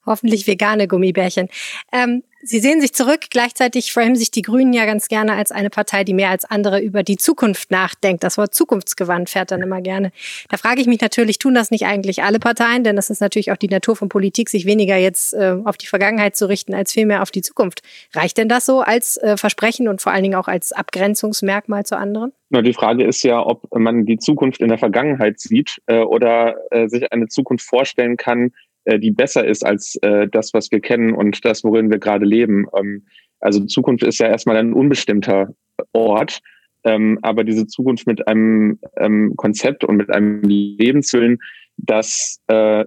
[0.06, 1.48] Hoffentlich vegane Gummibärchen.
[1.92, 3.22] Ähm, Sie sehen sich zurück.
[3.30, 6.80] Gleichzeitig framen sich die Grünen ja ganz gerne als eine Partei, die mehr als andere
[6.80, 8.22] über die Zukunft nachdenkt.
[8.22, 10.12] Das Wort zukunftsgewandt fährt dann immer gerne.
[10.48, 12.84] Da frage ich mich natürlich, tun das nicht eigentlich alle Parteien?
[12.84, 15.88] Denn das ist natürlich auch die Natur von Politik, sich weniger jetzt äh, auf die
[15.88, 17.82] Vergangenheit zu richten, als vielmehr auf die Zukunft.
[18.14, 21.96] Reicht denn das so als äh, Versprechen und vor allen Dingen auch als Abgrenzungsmerkmal zu
[21.96, 22.32] anderen?
[22.50, 26.54] Na, die Frage ist ja, ob man die Zukunft in der Vergangenheit sieht äh, oder
[26.70, 28.52] äh, sich eine Zukunft vorstellen kann,
[28.86, 32.24] äh, die besser ist als äh, das, was wir kennen und das, worin wir gerade
[32.24, 32.66] leben.
[32.76, 33.06] Ähm,
[33.40, 35.54] also Zukunft ist ja erstmal ein unbestimmter
[35.92, 36.40] Ort,
[36.84, 41.38] ähm, aber diese Zukunft mit einem ähm, Konzept und mit einem Lebenswillen,
[41.76, 42.84] das äh,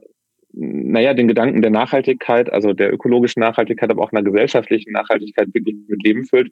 [0.52, 5.76] naja, den Gedanken der Nachhaltigkeit, also der ökologischen Nachhaltigkeit, aber auch einer gesellschaftlichen Nachhaltigkeit wirklich
[5.88, 6.52] mit Leben füllt,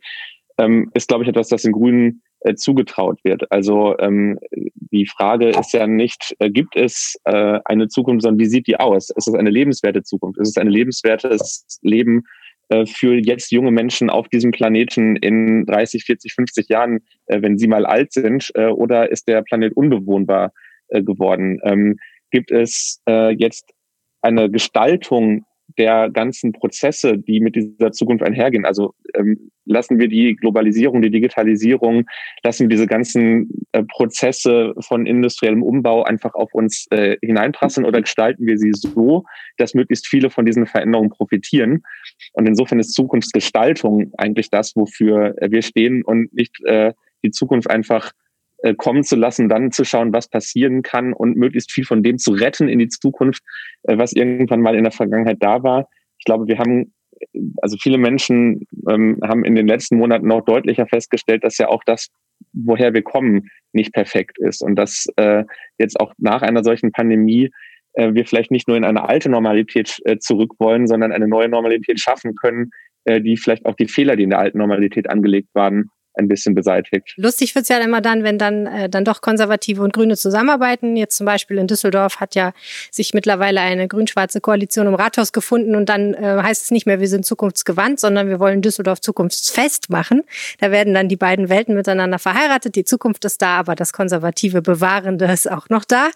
[0.58, 3.52] ähm, ist, glaube ich, etwas, das den Grünen äh, zugetraut wird.
[3.52, 8.50] Also ähm, die Frage ist ja nicht, äh, gibt es äh, eine Zukunft, sondern wie
[8.50, 9.10] sieht die aus?
[9.10, 10.40] Ist es eine lebenswerte Zukunft?
[10.40, 12.24] Ist es ein lebenswertes Leben
[12.70, 17.58] äh, für jetzt junge Menschen auf diesem Planeten in 30, 40, 50 Jahren, äh, wenn
[17.58, 18.52] sie mal alt sind?
[18.56, 20.52] Äh, oder ist der Planet unbewohnbar
[20.90, 21.60] geworden?
[21.64, 21.98] Ähm,
[22.32, 23.74] gibt es jetzt
[24.22, 25.44] eine Gestaltung
[25.78, 28.66] der ganzen Prozesse, die mit dieser Zukunft einhergehen.
[28.66, 32.06] Also ähm, lassen wir die Globalisierung, die Digitalisierung,
[32.44, 38.02] lassen wir diese ganzen äh, Prozesse von industriellem Umbau einfach auf uns äh, hineinprasseln oder
[38.02, 39.24] gestalten wir sie so,
[39.58, 41.84] dass möglichst viele von diesen Veränderungen profitieren.
[42.34, 48.12] Und insofern ist Zukunftsgestaltung eigentlich das, wofür wir stehen und nicht äh, die Zukunft einfach
[48.64, 52.18] äh, kommen zu lassen, dann zu schauen, was passieren kann und möglichst viel von dem
[52.18, 53.44] zu retten in die Zukunft,
[53.84, 55.88] äh, was irgendwann mal in der Vergangenheit da war.
[56.18, 56.94] Ich glaube, wir haben,
[57.62, 61.84] also viele Menschen ähm, haben in den letzten Monaten noch deutlicher festgestellt, dass ja auch
[61.86, 62.08] das,
[62.54, 65.44] woher wir kommen, nicht perfekt ist und dass äh,
[65.78, 67.52] jetzt auch nach einer solchen Pandemie
[67.94, 71.50] äh, wir vielleicht nicht nur in eine alte Normalität äh, zurück wollen, sondern eine neue
[71.50, 72.72] Normalität schaffen können,
[73.06, 76.56] äh, die vielleicht auch die Fehler, die in der alten Normalität angelegt waren, ein bisschen
[76.56, 77.14] beseitigt.
[77.18, 80.96] Lustig wird's ja immer dann, wenn dann, äh, dann doch Konservative und Grüne zusammenarbeiten.
[80.98, 82.54] Jetzt zum Beispiel in Düsseldorf hat ja
[82.92, 87.00] sich mittlerweile eine grün-schwarze Koalition im Rathaus gefunden und dann äh, heißt es nicht mehr,
[87.00, 90.24] wir sind zukunftsgewandt, sondern wir wollen Düsseldorf zukunftsfest machen.
[90.60, 92.76] Da werden dann die beiden Welten miteinander verheiratet.
[92.76, 96.10] Die Zukunft ist da, aber das konservative Bewahrende ist auch noch da.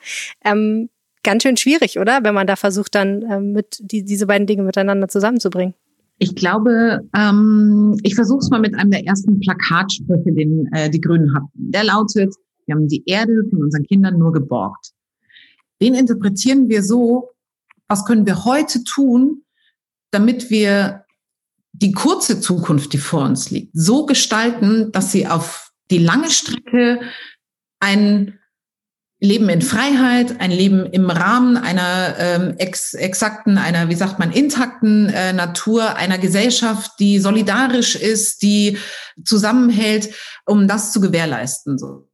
[0.43, 0.89] Ähm,
[1.23, 2.23] ganz schön schwierig, oder?
[2.23, 5.75] Wenn man da versucht, dann ähm, mit die, diese beiden Dinge miteinander zusammenzubringen.
[6.23, 11.01] Ich glaube, ähm, ich versuche es mal mit einem der ersten Plakatsprüche, den äh, die
[11.01, 11.49] Grünen hatten.
[11.55, 12.35] Der lautet,
[12.67, 14.91] wir haben die Erde von unseren Kindern nur geborgt.
[15.81, 17.31] Den interpretieren wir so,
[17.87, 19.45] was können wir heute tun,
[20.11, 21.05] damit wir
[21.73, 26.99] die kurze Zukunft, die vor uns liegt, so gestalten, dass sie auf die lange Strecke
[27.79, 28.37] ein
[29.23, 34.31] Leben in Freiheit, ein Leben im Rahmen einer ähm, ex exakten, einer, wie sagt man,
[34.31, 38.79] intakten äh, Natur, einer Gesellschaft, die solidarisch ist, die
[39.23, 40.09] zusammenhält,
[40.47, 41.77] um das zu gewährleisten.
[41.77, 42.09] So.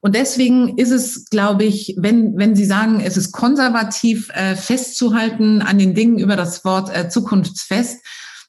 [0.00, 5.62] Und deswegen ist es, glaube ich, wenn, wenn Sie sagen, es ist konservativ äh, festzuhalten
[5.62, 8.04] an den Dingen über das Wort äh, zukunftsfest,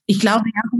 [0.08, 0.80] ich glaube, ja,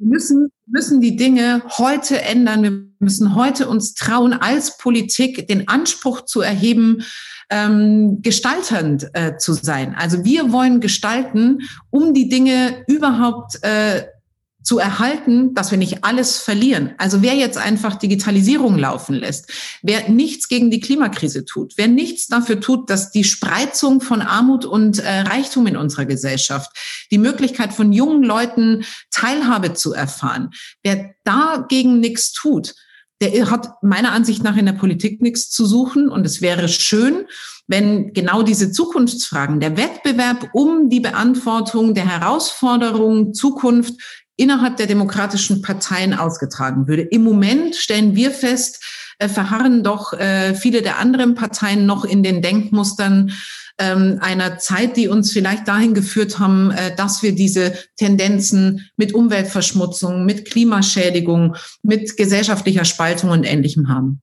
[0.00, 2.62] wir müssen, müssen die Dinge heute ändern.
[2.62, 7.02] Wir müssen heute uns trauen, als Politik den Anspruch zu erheben,
[7.50, 9.94] ähm, gestaltend äh, zu sein.
[9.94, 11.58] Also wir wollen gestalten,
[11.90, 14.06] um die Dinge überhaupt äh,
[14.62, 16.92] zu erhalten, dass wir nicht alles verlieren.
[16.98, 19.50] Also wer jetzt einfach Digitalisierung laufen lässt,
[19.82, 24.64] wer nichts gegen die Klimakrise tut, wer nichts dafür tut, dass die Spreizung von Armut
[24.64, 26.70] und äh, Reichtum in unserer Gesellschaft,
[27.10, 30.50] die Möglichkeit von jungen Leuten Teilhabe zu erfahren,
[30.82, 32.74] wer dagegen nichts tut,
[33.20, 36.08] der hat meiner Ansicht nach in der Politik nichts zu suchen.
[36.08, 37.26] Und es wäre schön,
[37.66, 43.94] wenn genau diese Zukunftsfragen, der Wettbewerb um die Beantwortung der Herausforderungen Zukunft
[44.40, 47.02] innerhalb der demokratischen Parteien ausgetragen würde.
[47.02, 48.82] Im Moment stellen wir fest,
[49.18, 53.32] äh, verharren doch äh, viele der anderen Parteien noch in den Denkmustern
[53.78, 59.14] ähm, einer Zeit, die uns vielleicht dahin geführt haben, äh, dass wir diese Tendenzen mit
[59.14, 64.22] Umweltverschmutzung, mit Klimaschädigung, mit gesellschaftlicher Spaltung und Ähnlichem haben.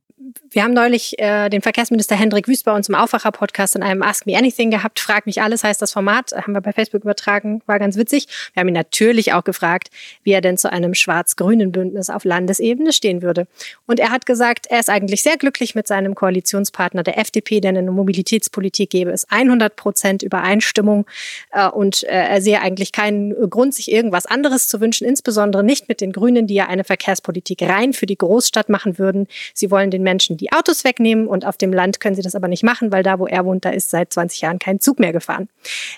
[0.57, 4.25] Wir haben neulich äh, den Verkehrsminister Hendrik Wüst bei uns im Aufwacher-Podcast in einem Ask
[4.25, 4.99] Me Anything gehabt.
[4.99, 8.27] Frag mich alles heißt das Format, haben wir bei Facebook übertragen, war ganz witzig.
[8.53, 9.89] Wir haben ihn natürlich auch gefragt,
[10.23, 13.45] wie er denn zu einem schwarz-grünen Bündnis auf Landesebene stehen würde.
[13.85, 17.75] Und er hat gesagt, er ist eigentlich sehr glücklich mit seinem Koalitionspartner der FDP, denn
[17.75, 21.05] in der Mobilitätspolitik gäbe es 100 Prozent Übereinstimmung
[21.51, 25.87] äh, und äh, er sehe eigentlich keinen Grund, sich irgendwas anderes zu wünschen, insbesondere nicht
[25.87, 29.27] mit den Grünen, die ja eine Verkehrspolitik rein für die Großstadt machen würden.
[29.53, 32.47] Sie wollen den Menschen die Autos wegnehmen und auf dem Land können sie das aber
[32.47, 35.13] nicht machen, weil da, wo er wohnt, da ist seit 20 Jahren kein Zug mehr
[35.13, 35.49] gefahren.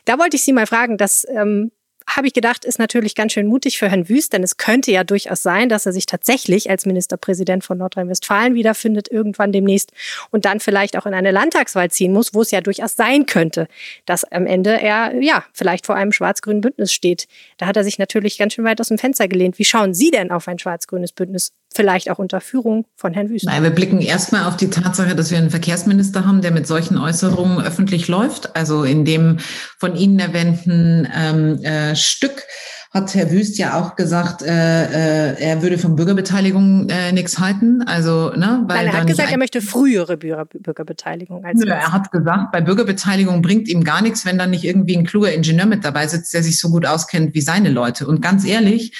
[0.05, 1.71] Da wollte ich Sie mal fragen, dass ähm,
[2.15, 5.03] habe ich gedacht, ist natürlich ganz schön mutig für Herrn Wüst, denn es könnte ja
[5.03, 9.91] durchaus sein, dass er sich tatsächlich als Ministerpräsident von Nordrhein-Westfalen wiederfindet, irgendwann demnächst
[10.31, 13.67] und dann vielleicht auch in eine Landtagswahl ziehen muss, wo es ja durchaus sein könnte,
[14.05, 17.27] dass am Ende er, ja, vielleicht vor einem schwarz-grünen Bündnis steht.
[17.57, 19.59] Da hat er sich natürlich ganz schön weit aus dem Fenster gelehnt.
[19.59, 21.51] Wie schauen Sie denn auf ein schwarz-grünes Bündnis?
[21.73, 23.45] Vielleicht auch unter Führung von Herrn Wüst.
[23.45, 26.97] Nein, wir blicken erstmal auf die Tatsache, dass wir einen Verkehrsminister haben, der mit solchen
[26.97, 28.55] Äußerungen öffentlich läuft.
[28.55, 29.37] Also in dem
[29.77, 32.43] von Ihnen erwähnten ähm, äh, Stück
[32.91, 37.83] hat Herr Wüst ja auch gesagt, äh, äh, er würde von Bürgerbeteiligung äh, nichts halten.
[37.83, 41.45] Also, ne, weil Nein, er hat gesagt, er möchte frühere Bürger, Bürgerbeteiligung.
[41.45, 44.97] Als ja, er hat gesagt, bei Bürgerbeteiligung bringt ihm gar nichts, wenn dann nicht irgendwie
[44.97, 48.07] ein kluger Ingenieur mit dabei sitzt, der sich so gut auskennt wie seine Leute.
[48.07, 48.97] Und ganz ehrlich,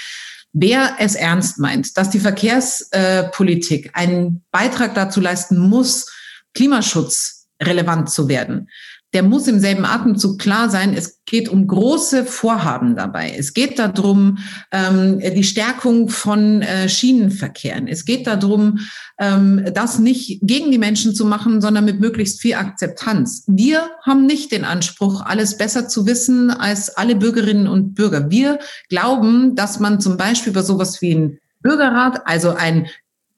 [0.53, 6.12] wer es ernst meint, dass die Verkehrspolitik einen Beitrag dazu leisten muss,
[6.53, 8.69] Klimaschutz relevant zu werden,
[9.13, 13.33] der muss im selben Atemzug klar sein, es geht um große Vorhaben dabei.
[13.35, 14.37] Es geht darum,
[14.71, 17.87] ähm, die Stärkung von äh, Schienenverkehren.
[17.87, 18.79] Es geht darum,
[19.19, 23.45] ähm, das nicht gegen die Menschen zu machen, sondern mit möglichst viel Akzeptanz.
[23.47, 28.29] Wir haben nicht den Anspruch, alles besser zu wissen als alle Bürgerinnen und Bürger.
[28.29, 32.87] Wir glauben, dass man zum Beispiel über sowas wie ein Bürgerrat, also ein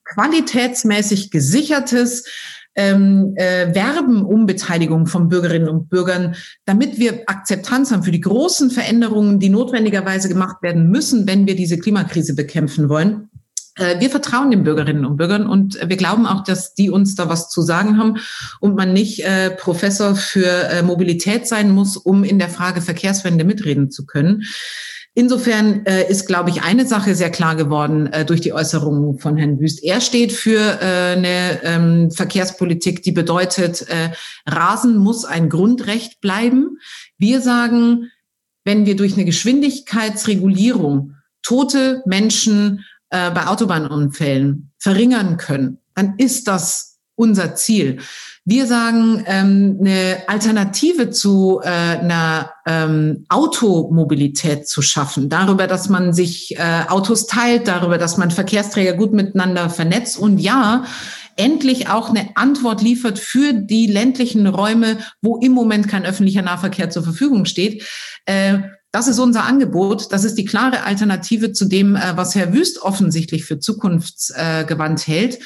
[0.03, 2.25] qualitätsmäßig gesichertes
[2.75, 8.21] ähm, äh, werben um Beteiligung von Bürgerinnen und Bürgern, damit wir Akzeptanz haben für die
[8.21, 13.29] großen Veränderungen, die notwendigerweise gemacht werden müssen, wenn wir diese Klimakrise bekämpfen wollen.
[13.75, 17.29] Äh, wir vertrauen den Bürgerinnen und Bürgern und wir glauben auch, dass die uns da
[17.29, 18.17] was zu sagen haben
[18.60, 23.43] und man nicht äh, Professor für äh, Mobilität sein muss, um in der Frage Verkehrswende
[23.43, 24.43] mitreden zu können.
[25.13, 29.36] Insofern äh, ist, glaube ich, eine Sache sehr klar geworden äh, durch die Äußerungen von
[29.36, 29.84] Herrn Wüst.
[29.84, 34.12] Er steht für äh, eine ähm, Verkehrspolitik, die bedeutet, äh,
[34.47, 36.78] Rasen muss ein Grundrecht bleiben.
[37.17, 38.10] Wir sagen,
[38.63, 47.00] wenn wir durch eine Geschwindigkeitsregulierung tote Menschen äh, bei Autobahnunfällen verringern können, dann ist das
[47.15, 48.00] unser Ziel.
[48.43, 56.12] Wir sagen, ähm, eine Alternative zu äh, einer ähm, Automobilität zu schaffen, darüber, dass man
[56.12, 60.86] sich äh, Autos teilt, darüber, dass man Verkehrsträger gut miteinander vernetzt und ja,
[61.36, 66.89] endlich auch eine Antwort liefert für die ländlichen Räume, wo im Moment kein öffentlicher Nahverkehr
[66.89, 67.88] zur Verfügung steht.
[68.25, 68.60] Äh,
[68.91, 70.12] das ist unser Angebot.
[70.12, 75.39] Das ist die klare Alternative zu dem, äh, was Herr Wüst offensichtlich für zukunftsgewandt hält.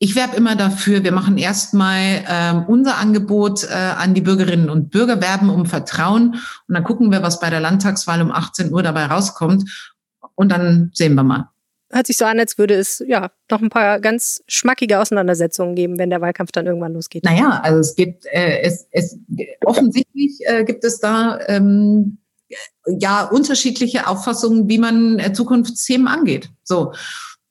[0.00, 4.90] Ich werbe immer dafür, wir machen erstmal ähm, unser Angebot äh, an die Bürgerinnen und
[4.90, 6.34] Bürger, werben um Vertrauen
[6.68, 9.90] und dann gucken wir, was bei der Landtagswahl um 18 Uhr dabei rauskommt
[10.36, 11.50] und dann sehen wir mal.
[11.90, 15.98] Hört sich so an, als würde es ja noch ein paar ganz schmackige Auseinandersetzungen geben,
[15.98, 17.24] wenn der Wahlkampf dann irgendwann losgeht.
[17.24, 19.18] Naja, also es gibt, äh, es, es
[19.64, 22.18] offensichtlich äh, gibt es da ähm,
[22.86, 26.50] ja unterschiedliche Auffassungen, wie man äh, Zukunftsthemen angeht.
[26.62, 26.92] So.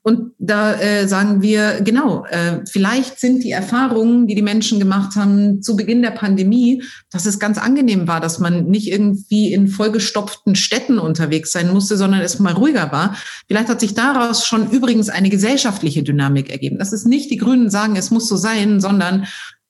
[0.07, 5.17] Und da äh, sagen wir, genau, äh, vielleicht sind die Erfahrungen, die die Menschen gemacht
[5.17, 9.67] haben zu Beginn der Pandemie, dass es ganz angenehm war, dass man nicht irgendwie in
[9.67, 13.17] vollgestopften Städten unterwegs sein musste, sondern es mal ruhiger war.
[13.49, 16.79] Vielleicht hat sich daraus schon übrigens eine gesellschaftliche Dynamik ergeben.
[16.79, 19.27] Das ist nicht die Grünen sagen, es muss so sein, sondern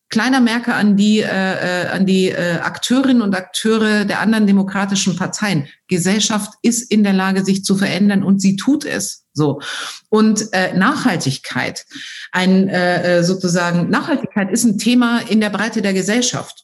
[0.10, 5.16] kleiner Merker an die, äh, äh, an die äh, Akteurinnen und Akteure der anderen demokratischen
[5.16, 5.68] Parteien.
[5.88, 9.62] Gesellschaft ist in der Lage, sich zu verändern und sie tut es so.
[10.10, 11.86] Und äh, Nachhaltigkeit,
[12.32, 16.64] ein äh, äh sozusagen Nachhaltigkeit ist ein Thema in der Breite der Gesellschaft.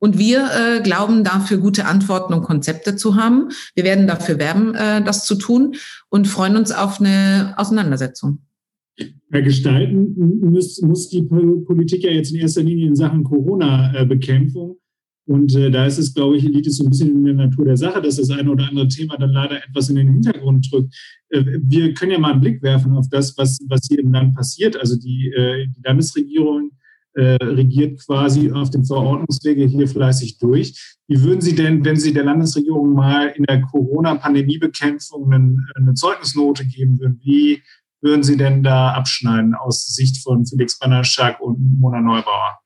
[0.00, 3.48] Und wir äh, glauben dafür gute Antworten und Konzepte zu haben.
[3.74, 5.74] Wir werden dafür werben, äh, das zu tun
[6.08, 8.38] und freuen uns auf eine Auseinandersetzung
[9.30, 14.78] gestalten muss, muss die Politik ja jetzt in erster Linie in Sachen Corona-Bekämpfung.
[15.28, 17.66] Und äh, da ist es, glaube ich, liegt es so ein bisschen in der Natur
[17.66, 20.94] der Sache, dass das eine oder andere Thema dann leider etwas in den Hintergrund drückt.
[21.28, 24.34] Äh, wir können ja mal einen Blick werfen auf das, was, was hier im Land
[24.34, 24.78] passiert.
[24.78, 26.70] Also die, äh, die Landesregierung
[27.12, 30.96] äh, regiert quasi auf dem Verordnungswege hier fleißig durch.
[31.08, 36.98] Wie würden Sie denn, wenn Sie der Landesregierung mal in der Corona-Pandemiebekämpfung eine Zeugnisnote geben
[37.00, 37.60] würden, wie
[38.00, 42.58] würden Sie denn da abschneiden aus Sicht von Felix Banaschak und Mona Neubauer?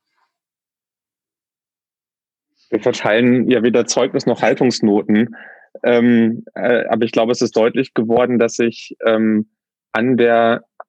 [2.71, 5.37] Wir verteilen ja weder Zeugnis noch Haltungsnoten.
[5.83, 9.51] Ähm, äh, aber ich glaube, es ist deutlich geworden, dass sich ähm,
[9.93, 10.17] an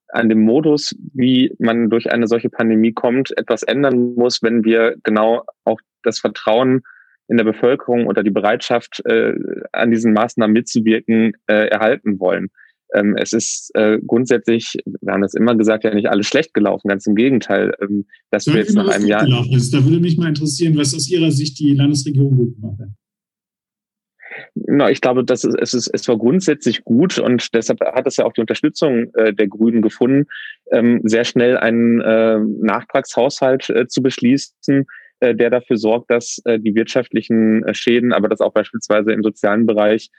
[0.10, 4.96] an dem Modus, wie man durch eine solche Pandemie kommt, etwas ändern muss, wenn wir
[5.04, 6.84] genau auch das Vertrauen
[7.28, 9.34] in der Bevölkerung oder die Bereitschaft, äh,
[9.72, 12.52] an diesen Maßnahmen mitzuwirken, äh, erhalten wollen
[12.94, 16.88] ähm, es ist äh, grundsätzlich, wir haben das immer gesagt, ja nicht alles schlecht gelaufen,
[16.88, 17.74] ganz im Gegenteil.
[17.82, 19.28] Ähm, dass wir jetzt nach einem Jahr.
[19.52, 19.74] Ist.
[19.74, 22.90] Da würde mich mal interessieren, was aus Ihrer Sicht die Landesregierung gut gemacht hat.
[24.56, 28.18] Na, ich glaube, das ist, es, ist, es war grundsätzlich gut und deshalb hat es
[28.18, 30.26] ja auch die Unterstützung äh, der Grünen gefunden,
[30.72, 34.86] ähm, sehr schnell einen äh, Nachtragshaushalt äh, zu beschließen,
[35.20, 39.24] äh, der dafür sorgt, dass äh, die wirtschaftlichen äh, Schäden, aber das auch beispielsweise im
[39.24, 40.10] sozialen Bereich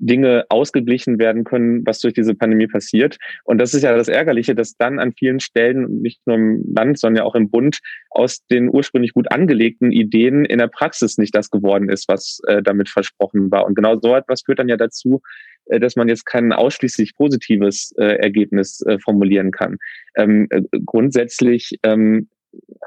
[0.00, 3.18] Dinge ausgeglichen werden können, was durch diese Pandemie passiert.
[3.44, 6.98] Und das ist ja das Ärgerliche, dass dann an vielen Stellen, nicht nur im Land,
[6.98, 7.78] sondern ja auch im Bund,
[8.10, 12.62] aus den ursprünglich gut angelegten Ideen in der Praxis nicht das geworden ist, was äh,
[12.62, 13.66] damit versprochen war.
[13.66, 15.20] Und genau so etwas führt dann ja dazu,
[15.66, 19.76] äh, dass man jetzt kein ausschließlich positives äh, Ergebnis äh, formulieren kann.
[20.16, 22.28] Ähm, äh, grundsätzlich ähm,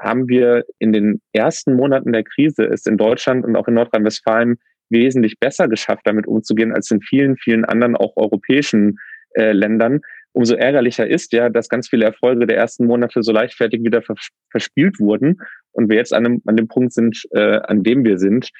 [0.00, 4.58] haben wir in den ersten Monaten der Krise ist in Deutschland und auch in Nordrhein-Westfalen
[4.94, 8.98] wesentlich besser geschafft, damit umzugehen, als in vielen, vielen anderen auch europäischen
[9.34, 10.00] äh, Ländern.
[10.32, 14.28] Umso ärgerlicher ist ja, dass ganz viele Erfolge der ersten Monate so leichtfertig wieder vers
[14.50, 15.40] verspielt wurden
[15.72, 18.50] und wir jetzt an dem, an dem Punkt sind, äh, an dem wir sind.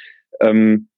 [0.41, 0.89] Ähm,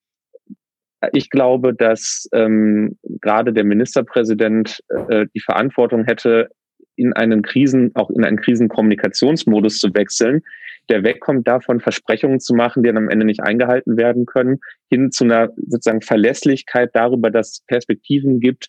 [1.13, 6.49] ich glaube, dass ähm, gerade der Ministerpräsident äh, die Verantwortung hätte,
[6.97, 10.43] in einen Krisen, auch in einen Krisenkommunikationsmodus zu wechseln,
[10.89, 15.11] der wegkommt davon, Versprechungen zu machen, die dann am Ende nicht eingehalten werden können, hin
[15.11, 18.69] zu einer sozusagen Verlässlichkeit darüber, dass es Perspektiven gibt,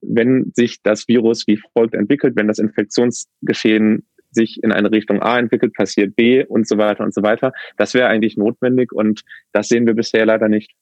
[0.00, 5.38] wenn sich das Virus wie folgt entwickelt, wenn das Infektionsgeschehen sich in eine Richtung A
[5.38, 7.52] entwickelt, passiert B und so weiter und so weiter.
[7.76, 10.72] Das wäre eigentlich notwendig und das sehen wir bisher leider nicht.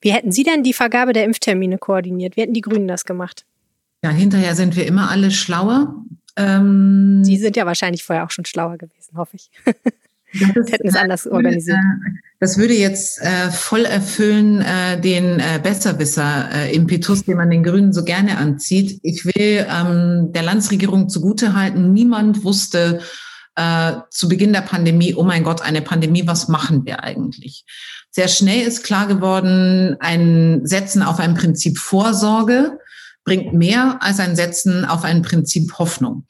[0.00, 2.36] Wie hätten Sie denn die Vergabe der Impftermine koordiniert?
[2.36, 3.46] Wie hätten die Grünen das gemacht?
[4.04, 5.94] Ja, hinterher sind wir immer alle schlauer.
[6.36, 9.50] Ähm, Sie sind ja wahrscheinlich vorher auch schon schlauer gewesen, hoffe ich.
[9.64, 9.72] Das
[10.70, 11.78] hätten es anders organisiert.
[11.78, 17.62] Äh, das würde jetzt äh, voll erfüllen äh, den äh, Besserwisser-Impetus, äh, den man den
[17.62, 19.00] Grünen so gerne anzieht.
[19.02, 23.00] Ich will ähm, der Landesregierung zugutehalten, niemand wusste
[23.56, 27.64] äh, zu Beginn der Pandemie, oh mein Gott, eine Pandemie, was machen wir eigentlich?
[28.10, 32.78] Sehr schnell ist klar geworden, ein Setzen auf ein Prinzip Vorsorge
[33.24, 36.26] bringt mehr als ein Setzen auf ein Prinzip Hoffnung.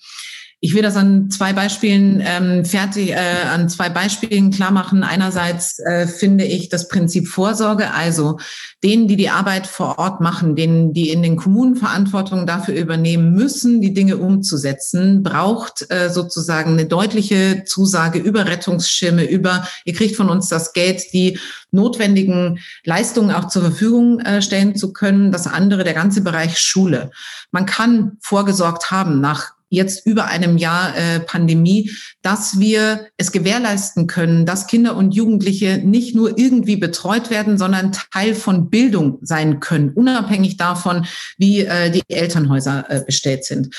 [0.65, 3.19] Ich will das an zwei Beispielen ähm, fertig, äh,
[3.53, 5.03] an zwei Beispielen klar machen.
[5.03, 8.39] Einerseits äh, finde ich das Prinzip Vorsorge, also
[8.83, 13.35] denen, die die Arbeit vor Ort machen, denen, die in den Kommunen Verantwortung dafür übernehmen
[13.35, 20.17] müssen, die Dinge umzusetzen, braucht äh, sozusagen eine deutliche Zusage über Rettungsschirme, über, ihr kriegt
[20.17, 21.39] von uns das Geld, die
[21.73, 25.31] notwendigen Leistungen auch zur Verfügung äh, stellen zu können.
[25.31, 27.11] Das andere, der ganze Bereich Schule.
[27.53, 31.91] Man kann vorgesorgt haben nach jetzt über einem Jahr äh, Pandemie,
[32.23, 37.93] dass wir es gewährleisten können, dass Kinder und Jugendliche nicht nur irgendwie betreut werden, sondern
[37.93, 41.07] Teil von Bildung sein können, unabhängig davon,
[41.37, 43.75] wie äh, die Elternhäuser äh, bestellt sind.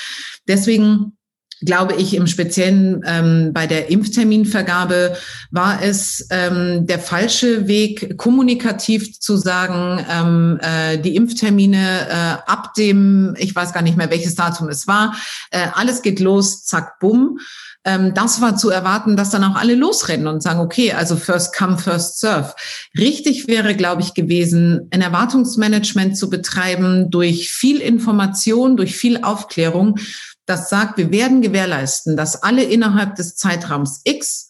[0.46, 1.15] Deswegen
[1.62, 5.16] glaube ich, im Speziellen ähm, bei der Impfterminvergabe
[5.50, 12.74] war es ähm, der falsche Weg, kommunikativ zu sagen, ähm, äh, die Impftermine äh, ab
[12.74, 15.14] dem, ich weiß gar nicht mehr, welches Datum es war,
[15.50, 17.38] äh, alles geht los, zack, bumm.
[17.86, 21.56] Ähm, das war zu erwarten, dass dann auch alle losrennen und sagen, okay, also first
[21.56, 22.52] come, first serve.
[22.98, 29.98] Richtig wäre, glaube ich, gewesen, ein Erwartungsmanagement zu betreiben durch viel Information, durch viel Aufklärung,
[30.46, 34.48] das sagt, wir werden gewährleisten, dass alle innerhalb des Zeitraums X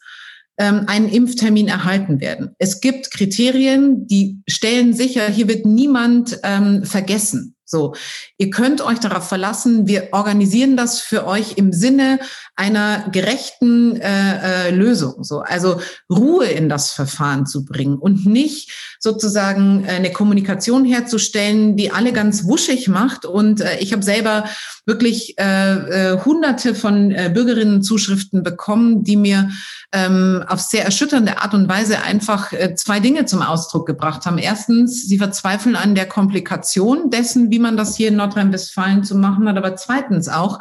[0.58, 2.54] ähm, einen Impftermin erhalten werden.
[2.58, 7.54] Es gibt Kriterien, die stellen sicher, hier wird niemand ähm, vergessen.
[7.64, 7.94] So,
[8.38, 12.20] ihr könnt euch darauf verlassen, wir organisieren das für euch im Sinne
[12.56, 15.22] einer gerechten äh, äh, Lösung.
[15.24, 15.80] So, also
[16.10, 22.44] Ruhe in das Verfahren zu bringen und nicht sozusagen eine Kommunikation herzustellen, die alle ganz
[22.44, 23.26] wuschig macht.
[23.26, 24.44] Und äh, ich habe selber
[24.86, 29.50] wirklich äh, äh, hunderte von äh, Bürgerinnen-Zuschriften bekommen, die mir
[29.92, 34.38] ähm, auf sehr erschütternde Art und Weise einfach äh, zwei Dinge zum Ausdruck gebracht haben.
[34.38, 39.46] Erstens, sie verzweifeln an der Komplikation dessen, wie man das hier in Nordrhein-Westfalen zu machen
[39.46, 39.58] hat.
[39.58, 40.60] Aber zweitens auch,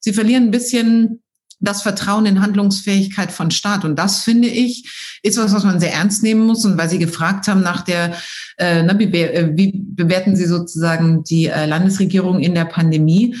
[0.00, 1.20] sie verlieren ein bisschen
[1.64, 3.84] das Vertrauen in Handlungsfähigkeit von Staat.
[3.84, 6.64] Und das finde ich, ist was, was man sehr ernst nehmen muss.
[6.64, 8.14] Und weil Sie gefragt haben nach der,
[8.56, 13.36] äh, na, wie, äh, wie bewerten Sie sozusagen die äh, Landesregierung in der Pandemie?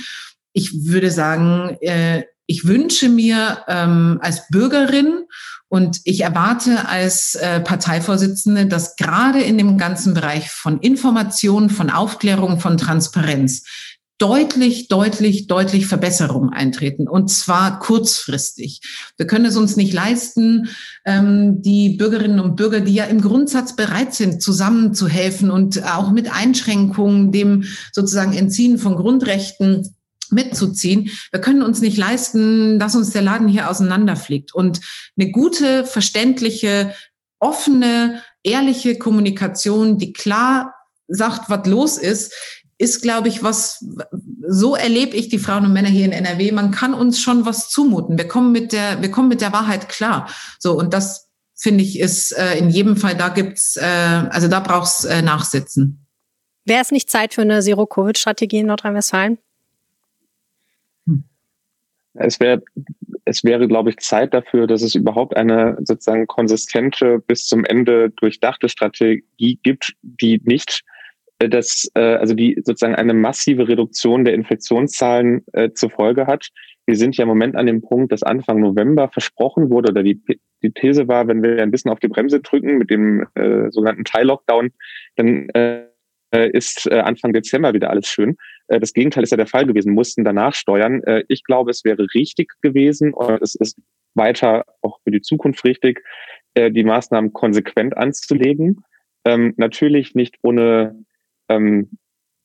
[0.52, 5.24] Ich würde sagen, äh, ich wünsche mir ähm, als Bürgerin
[5.68, 11.90] und ich erwarte als äh, Parteivorsitzende, dass gerade in dem ganzen Bereich von Information, von
[11.90, 13.64] Aufklärung, von Transparenz
[14.18, 18.80] deutlich, deutlich, deutlich Verbesserungen eintreten und zwar kurzfristig.
[19.16, 20.68] Wir können es uns nicht leisten,
[21.04, 26.32] ähm, die Bürgerinnen und Bürger, die ja im Grundsatz bereit sind, zusammenzuhelfen und auch mit
[26.32, 29.94] Einschränkungen, dem sozusagen Entziehen von Grundrechten
[30.30, 31.10] mitzuziehen.
[31.30, 34.54] Wir können uns nicht leisten, dass uns der Laden hier auseinanderfliegt.
[34.54, 34.80] Und
[35.18, 36.94] eine gute, verständliche,
[37.40, 40.74] offene, ehrliche Kommunikation, die klar
[41.08, 42.32] sagt, was los ist,
[42.78, 43.84] ist, glaube ich, was,
[44.48, 46.52] so erlebe ich die Frauen und Männer hier in NRW.
[46.52, 48.18] Man kann uns schon was zumuten.
[48.18, 50.28] Wir kommen mit der, wir kommen mit der Wahrheit klar.
[50.58, 54.60] So, und das finde ich ist äh, in jedem Fall, da gibt's, äh, also da
[54.60, 56.04] brauchst äh, Nachsitzen.
[56.64, 59.38] Wäre es nicht Zeit für eine Zero-Covid-Strategie in Nordrhein-Westfalen?
[62.14, 62.62] Es wäre,
[63.24, 68.10] es wäre, glaube ich, Zeit dafür, dass es überhaupt eine sozusagen konsistente, bis zum Ende
[68.10, 70.84] durchdachte Strategie gibt, die nicht
[71.38, 76.48] äh, das, äh, also die sozusagen eine massive Reduktion der Infektionszahlen äh, zur Folge hat.
[76.86, 80.20] Wir sind ja im Moment an dem Punkt, dass Anfang November versprochen wurde oder die,
[80.62, 84.04] die These war, wenn wir ein bisschen auf die Bremse drücken mit dem äh, sogenannten
[84.04, 84.70] Teil-Lockdown,
[85.16, 85.48] dann
[86.34, 88.36] äh, ist äh, Anfang Dezember wieder alles schön.
[88.68, 91.02] Äh, das Gegenteil ist ja der Fall gewesen, mussten danach steuern.
[91.04, 93.78] Äh, ich glaube, es wäre richtig gewesen und es ist
[94.14, 96.02] weiter auch für die Zukunft richtig,
[96.54, 98.84] äh, die Maßnahmen konsequent anzulegen.
[99.24, 101.04] Ähm, natürlich nicht ohne,
[101.48, 101.90] ähm,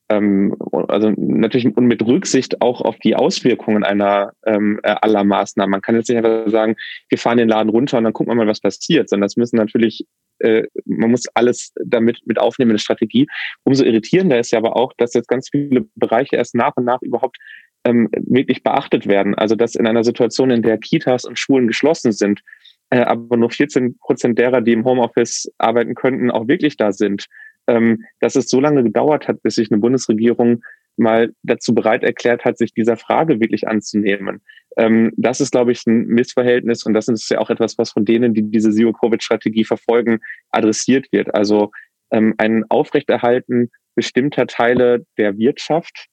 [0.09, 0.55] ähm,
[0.87, 5.71] also natürlich und mit Rücksicht auch auf die Auswirkungen einer ähm, äh, aller Maßnahmen.
[5.71, 6.75] Man kann jetzt nicht einfach sagen,
[7.09, 9.57] wir fahren den Laden runter und dann gucken wir mal, was passiert, sondern das müssen
[9.57, 10.05] natürlich
[10.39, 13.27] äh, man muss alles damit mit aufnehmen in der Strategie.
[13.63, 17.01] Umso irritierender ist ja aber auch, dass jetzt ganz viele Bereiche erst nach und nach
[17.01, 17.37] überhaupt
[17.83, 19.35] ähm, wirklich beachtet werden.
[19.35, 22.41] Also dass in einer Situation, in der Kitas und Schulen geschlossen sind,
[22.89, 27.25] äh, aber nur 14 Prozent derer, die im Homeoffice arbeiten könnten, auch wirklich da sind.
[27.69, 30.63] Ähm, dass es so lange gedauert hat, bis sich eine Bundesregierung
[30.97, 34.41] mal dazu bereit erklärt hat, sich dieser Frage wirklich anzunehmen.
[34.77, 38.05] Ähm, das ist, glaube ich, ein Missverhältnis und das ist ja auch etwas, was von
[38.05, 40.19] denen, die diese Zero-Covid-Strategie verfolgen,
[40.51, 41.33] adressiert wird.
[41.33, 41.71] Also
[42.11, 46.07] ähm, ein Aufrechterhalten bestimmter Teile der Wirtschaft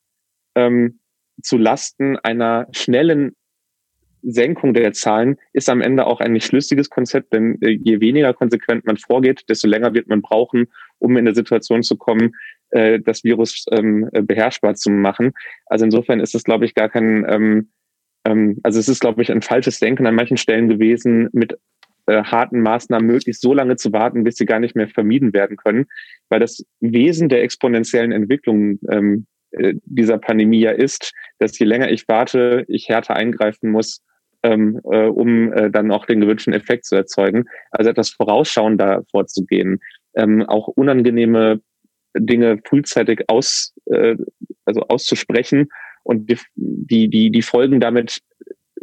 [0.55, 1.01] ähm,
[1.43, 3.35] zu Lasten einer schnellen
[4.27, 8.35] Senkung der Zahlen ist am Ende auch ein nicht schlüssiges Konzept, denn äh, je weniger
[8.35, 10.67] konsequent man vorgeht, desto länger wird man brauchen,
[10.99, 12.35] um in eine Situation zu kommen,
[12.71, 15.33] äh, das Virus ähm, beherrschbar zu machen.
[15.67, 17.71] Also insofern ist es, glaube ich, gar kein, ähm,
[18.25, 21.57] ähm, also es ist, glaube ich, ein falsches Denken an manchen Stellen gewesen, mit
[22.07, 25.57] äh, harten Maßnahmen möglichst so lange zu warten, bis sie gar nicht mehr vermieden werden
[25.57, 25.87] können,
[26.29, 28.79] weil das Wesen der exponentiellen Entwicklung
[29.53, 34.03] äh, dieser Pandemie ja ist, dass je länger ich warte, ich härter eingreifen muss,
[34.47, 37.45] ähm, äh, um äh, dann auch den gewünschten Effekt zu erzeugen.
[37.71, 39.81] Also etwas vorausschauender vorzugehen,
[40.15, 41.61] ähm, auch unangenehme
[42.19, 44.17] Dinge frühzeitig aus, äh,
[44.65, 45.69] also auszusprechen
[46.03, 48.19] und die, die, die, Folgen damit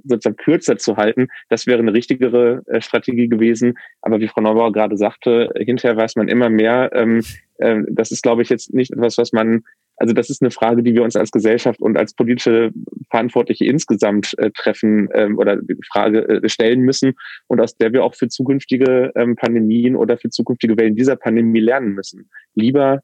[0.03, 3.75] sozusagen kürzer zu halten, das wäre eine richtigere äh, Strategie gewesen.
[4.01, 6.91] Aber wie Frau Neubauer gerade sagte, hinterher weiß man immer mehr.
[6.93, 7.23] Ähm,
[7.57, 9.63] äh, das ist, glaube ich, jetzt nicht etwas, was man,
[9.97, 12.71] also das ist eine Frage, die wir uns als Gesellschaft und als politische
[13.09, 17.13] Verantwortliche insgesamt äh, treffen ähm, oder die Frage äh, stellen müssen
[17.47, 21.59] und aus der wir auch für zukünftige ähm, Pandemien oder für zukünftige Wellen dieser Pandemie
[21.59, 22.29] lernen müssen.
[22.55, 23.01] Lieber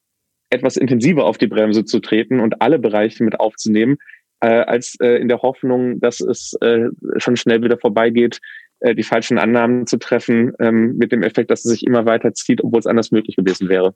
[0.50, 3.98] etwas intensiver auf die Bremse zu treten und alle Bereiche mit aufzunehmen,
[4.42, 6.88] äh, als äh, in der Hoffnung, dass es äh,
[7.18, 8.40] schon schnell wieder vorbeigeht,
[8.80, 12.34] äh, die falschen Annahmen zu treffen, ähm, mit dem Effekt, dass es sich immer weiter
[12.34, 13.94] zieht, obwohl es anders möglich gewesen wäre.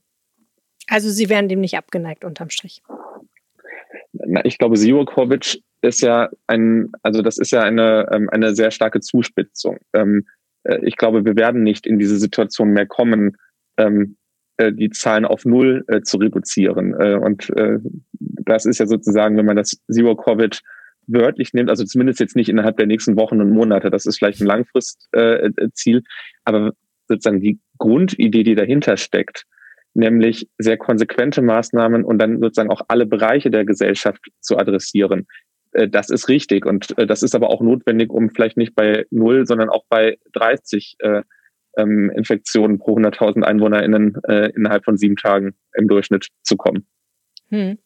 [0.93, 2.83] Also Sie wären dem nicht abgeneigt unterm Strich.
[4.43, 8.99] Ich glaube, Zero-Covid ist ja ein, also das ist ja eine, ähm, eine sehr starke
[8.99, 9.79] Zuspitzung.
[9.93, 10.27] Ähm,
[10.61, 13.37] äh, ich glaube, wir werden nicht in diese Situation mehr kommen,
[13.77, 14.17] ähm,
[14.57, 16.93] äh, die Zahlen auf Null äh, zu reduzieren.
[16.93, 17.51] Und
[18.19, 20.61] das ist ja sozusagen, wenn man das Zero-Covid
[21.07, 24.41] wörtlich nimmt, also zumindest jetzt nicht innerhalb der nächsten Wochen und Monate, das ist vielleicht
[24.41, 26.03] ein Langfristziel,
[26.45, 26.73] aber
[27.07, 29.47] sozusagen die Grundidee, die dahinter steckt,
[29.93, 35.27] nämlich sehr konsequente Maßnahmen und dann sozusagen auch alle Bereiche der Gesellschaft zu adressieren.
[35.73, 39.05] Äh, das ist richtig und äh, das ist aber auch notwendig, um vielleicht nicht bei
[39.11, 41.21] null, sondern auch bei 30 äh,
[41.77, 44.15] ähm, Infektionen pro 100.000 EinwohnerInnen
[44.55, 46.85] innerhalb von sieben Tagen im Durchschnitt zu kommen.
[47.49, 47.79] Hm.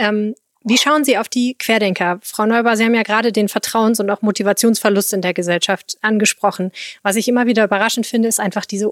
[0.00, 2.18] Ähm, wie schauen Sie auf die Querdenker?
[2.22, 6.72] Frau Neuber, Sie haben ja gerade den Vertrauens- und auch Motivationsverlust in der Gesellschaft angesprochen.
[7.04, 8.90] Was ich immer wieder überraschend finde, ist einfach diese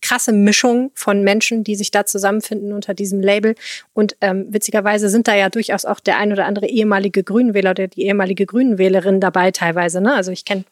[0.00, 3.54] krasse Mischung von Menschen, die sich da zusammenfinden unter diesem Label.
[3.94, 7.88] Und ähm, witzigerweise sind da ja durchaus auch der ein oder andere ehemalige Grünenwähler oder
[7.88, 10.00] die ehemalige Grünenwählerin dabei teilweise.
[10.00, 10.14] Ne?
[10.14, 10.64] Also ich kenne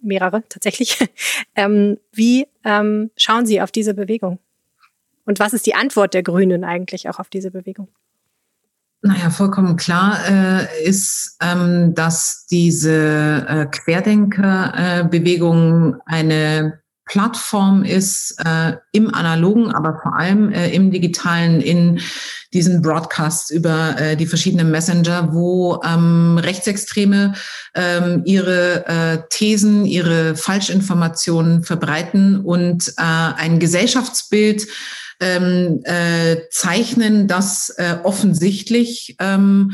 [0.00, 0.98] mehrere tatsächlich.
[1.56, 4.38] ähm, wie ähm, schauen Sie auf diese Bewegung?
[5.24, 7.88] Und was ist die Antwort der Grünen eigentlich auch auf diese Bewegung?
[9.04, 18.74] Naja, vollkommen klar äh, ist, ähm, dass diese äh, Querdenker-Bewegung äh, eine Plattform ist äh,
[18.92, 22.00] im analogen, aber vor allem äh, im digitalen, in
[22.52, 27.34] diesen Broadcasts über äh, die verschiedenen Messenger, wo ähm, Rechtsextreme
[27.74, 34.66] ähm, ihre äh, Thesen, ihre Falschinformationen verbreiten und äh, ein Gesellschaftsbild
[35.20, 39.72] ähm, äh, zeichnen, das äh, offensichtlich ähm,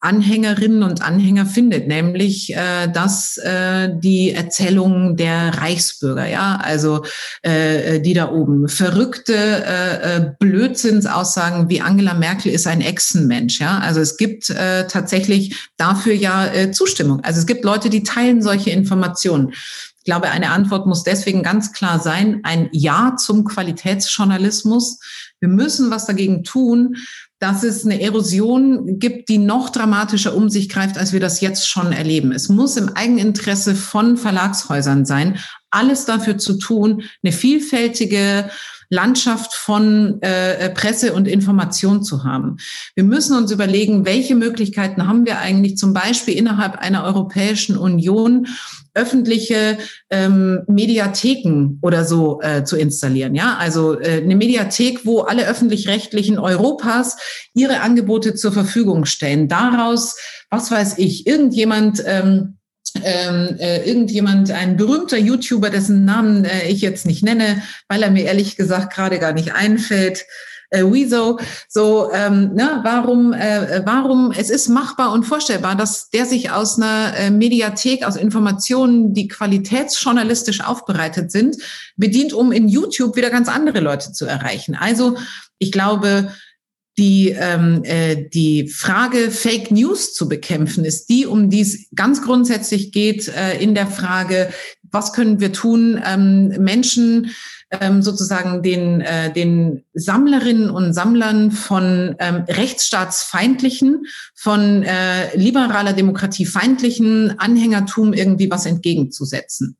[0.00, 7.04] Anhängerinnen und Anhänger findet, nämlich äh, dass äh, die Erzählung der Reichsbürger, ja, also
[7.42, 13.78] äh, die da oben verrückte äh, äh, Blödsinnsaussagen wie Angela Merkel ist ein Echsenmensch, ja,
[13.78, 17.20] also es gibt äh, tatsächlich dafür ja äh, Zustimmung.
[17.24, 19.52] Also es gibt Leute, die teilen solche Informationen.
[19.52, 25.00] Ich glaube, eine Antwort muss deswegen ganz klar sein, ein Ja zum Qualitätsjournalismus.
[25.40, 26.96] Wir müssen was dagegen tun,
[27.38, 31.68] dass es eine Erosion gibt, die noch dramatischer um sich greift, als wir das jetzt
[31.68, 32.32] schon erleben.
[32.32, 35.38] Es muss im Eigeninteresse von Verlagshäusern sein,
[35.70, 38.50] alles dafür zu tun, eine vielfältige
[38.88, 42.56] Landschaft von äh, Presse und Information zu haben.
[42.94, 48.46] Wir müssen uns überlegen, welche Möglichkeiten haben wir eigentlich zum Beispiel innerhalb einer Europäischen Union,
[48.96, 49.78] öffentliche
[50.10, 53.34] ähm, Mediatheken oder so äh, zu installieren.
[53.34, 57.18] Ja, also äh, eine Mediathek, wo alle öffentlich-rechtlichen Europas
[57.54, 59.48] ihre Angebote zur Verfügung stellen.
[59.48, 60.16] Daraus,
[60.50, 62.56] was weiß ich, irgendjemand ähm,
[63.04, 68.10] ähm, äh, irgendjemand, ein berühmter YouTuber, dessen Namen äh, ich jetzt nicht nenne, weil er
[68.10, 70.24] mir ehrlich gesagt gerade gar nicht einfällt,
[70.70, 71.38] äh, Wieso,
[71.68, 76.76] so, ähm, ne, warum, äh, warum, es ist machbar und vorstellbar, dass der sich aus
[76.76, 81.56] einer äh, Mediathek, aus Informationen, die qualitätsjournalistisch aufbereitet sind,
[81.96, 84.76] bedient, um in YouTube wieder ganz andere Leute zu erreichen.
[84.78, 85.16] Also,
[85.58, 86.32] ich glaube,
[86.98, 92.22] die, ähm, äh, die Frage, Fake News zu bekämpfen, ist die, um die es ganz
[92.22, 94.50] grundsätzlich geht äh, in der Frage,
[94.82, 97.32] was können wir tun, ähm, Menschen
[97.70, 106.46] ähm, sozusagen den, äh, den Sammlerinnen und Sammlern von ähm, rechtsstaatsfeindlichen, von äh, liberaler Demokratie
[106.46, 109.76] feindlichen Anhängertum irgendwie was entgegenzusetzen.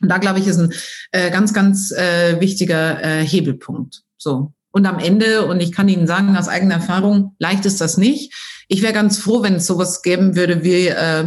[0.00, 0.72] Und da, glaube ich, ist ein
[1.12, 4.02] äh, ganz, ganz äh, wichtiger äh, Hebelpunkt.
[4.16, 4.52] So.
[4.70, 8.34] Und am Ende, und ich kann Ihnen sagen aus eigener Erfahrung, leicht ist das nicht.
[8.68, 11.24] Ich wäre ganz froh, wenn es sowas geben würde wie äh,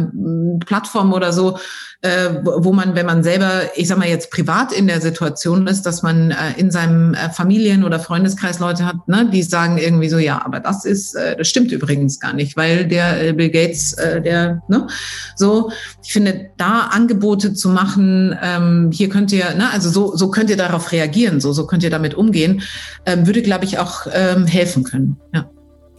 [0.64, 1.58] Plattform oder so,
[2.02, 5.82] äh, wo man, wenn man selber, ich sag mal jetzt privat in der Situation ist,
[5.82, 10.08] dass man äh, in seinem äh, Familien- oder Freundeskreis Leute hat, ne, die sagen irgendwie
[10.08, 13.50] so, ja, aber das ist, äh, das stimmt übrigens gar nicht, weil der äh, Bill
[13.50, 14.88] Gates, äh, der, ne,
[15.36, 15.70] so,
[16.04, 20.50] ich finde, da Angebote zu machen, ähm, hier könnt ihr, ne, also so, so könnt
[20.50, 22.62] ihr darauf reagieren, so, so könnt ihr damit umgehen,
[23.06, 25.18] ähm, würde, glaube ich, auch ähm, helfen können.
[25.32, 25.48] Ja.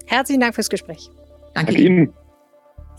[0.05, 1.09] Herzlichen Dank fürs Gespräch.
[1.53, 2.13] Danke, Danke Ihnen.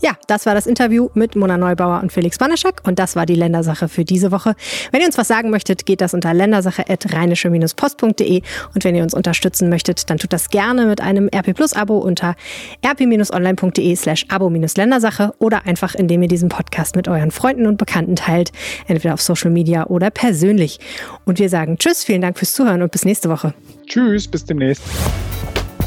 [0.01, 3.35] Ja, das war das Interview mit Mona Neubauer und Felix Banaschak und das war die
[3.35, 4.55] Ländersache für diese Woche.
[4.91, 8.41] Wenn ihr uns was sagen möchtet, geht das unter ländersache.rheinische-post.de
[8.73, 11.97] und wenn ihr uns unterstützen möchtet, dann tut das gerne mit einem RP Plus Abo
[11.97, 12.35] unter
[12.85, 18.51] rp-online.de slash abo-ländersache oder einfach indem ihr diesen Podcast mit euren Freunden und Bekannten teilt,
[18.87, 20.79] entweder auf Social Media oder persönlich.
[21.23, 23.53] Und wir sagen Tschüss, vielen Dank fürs Zuhören und bis nächste Woche.
[23.87, 24.83] Tschüss, bis demnächst.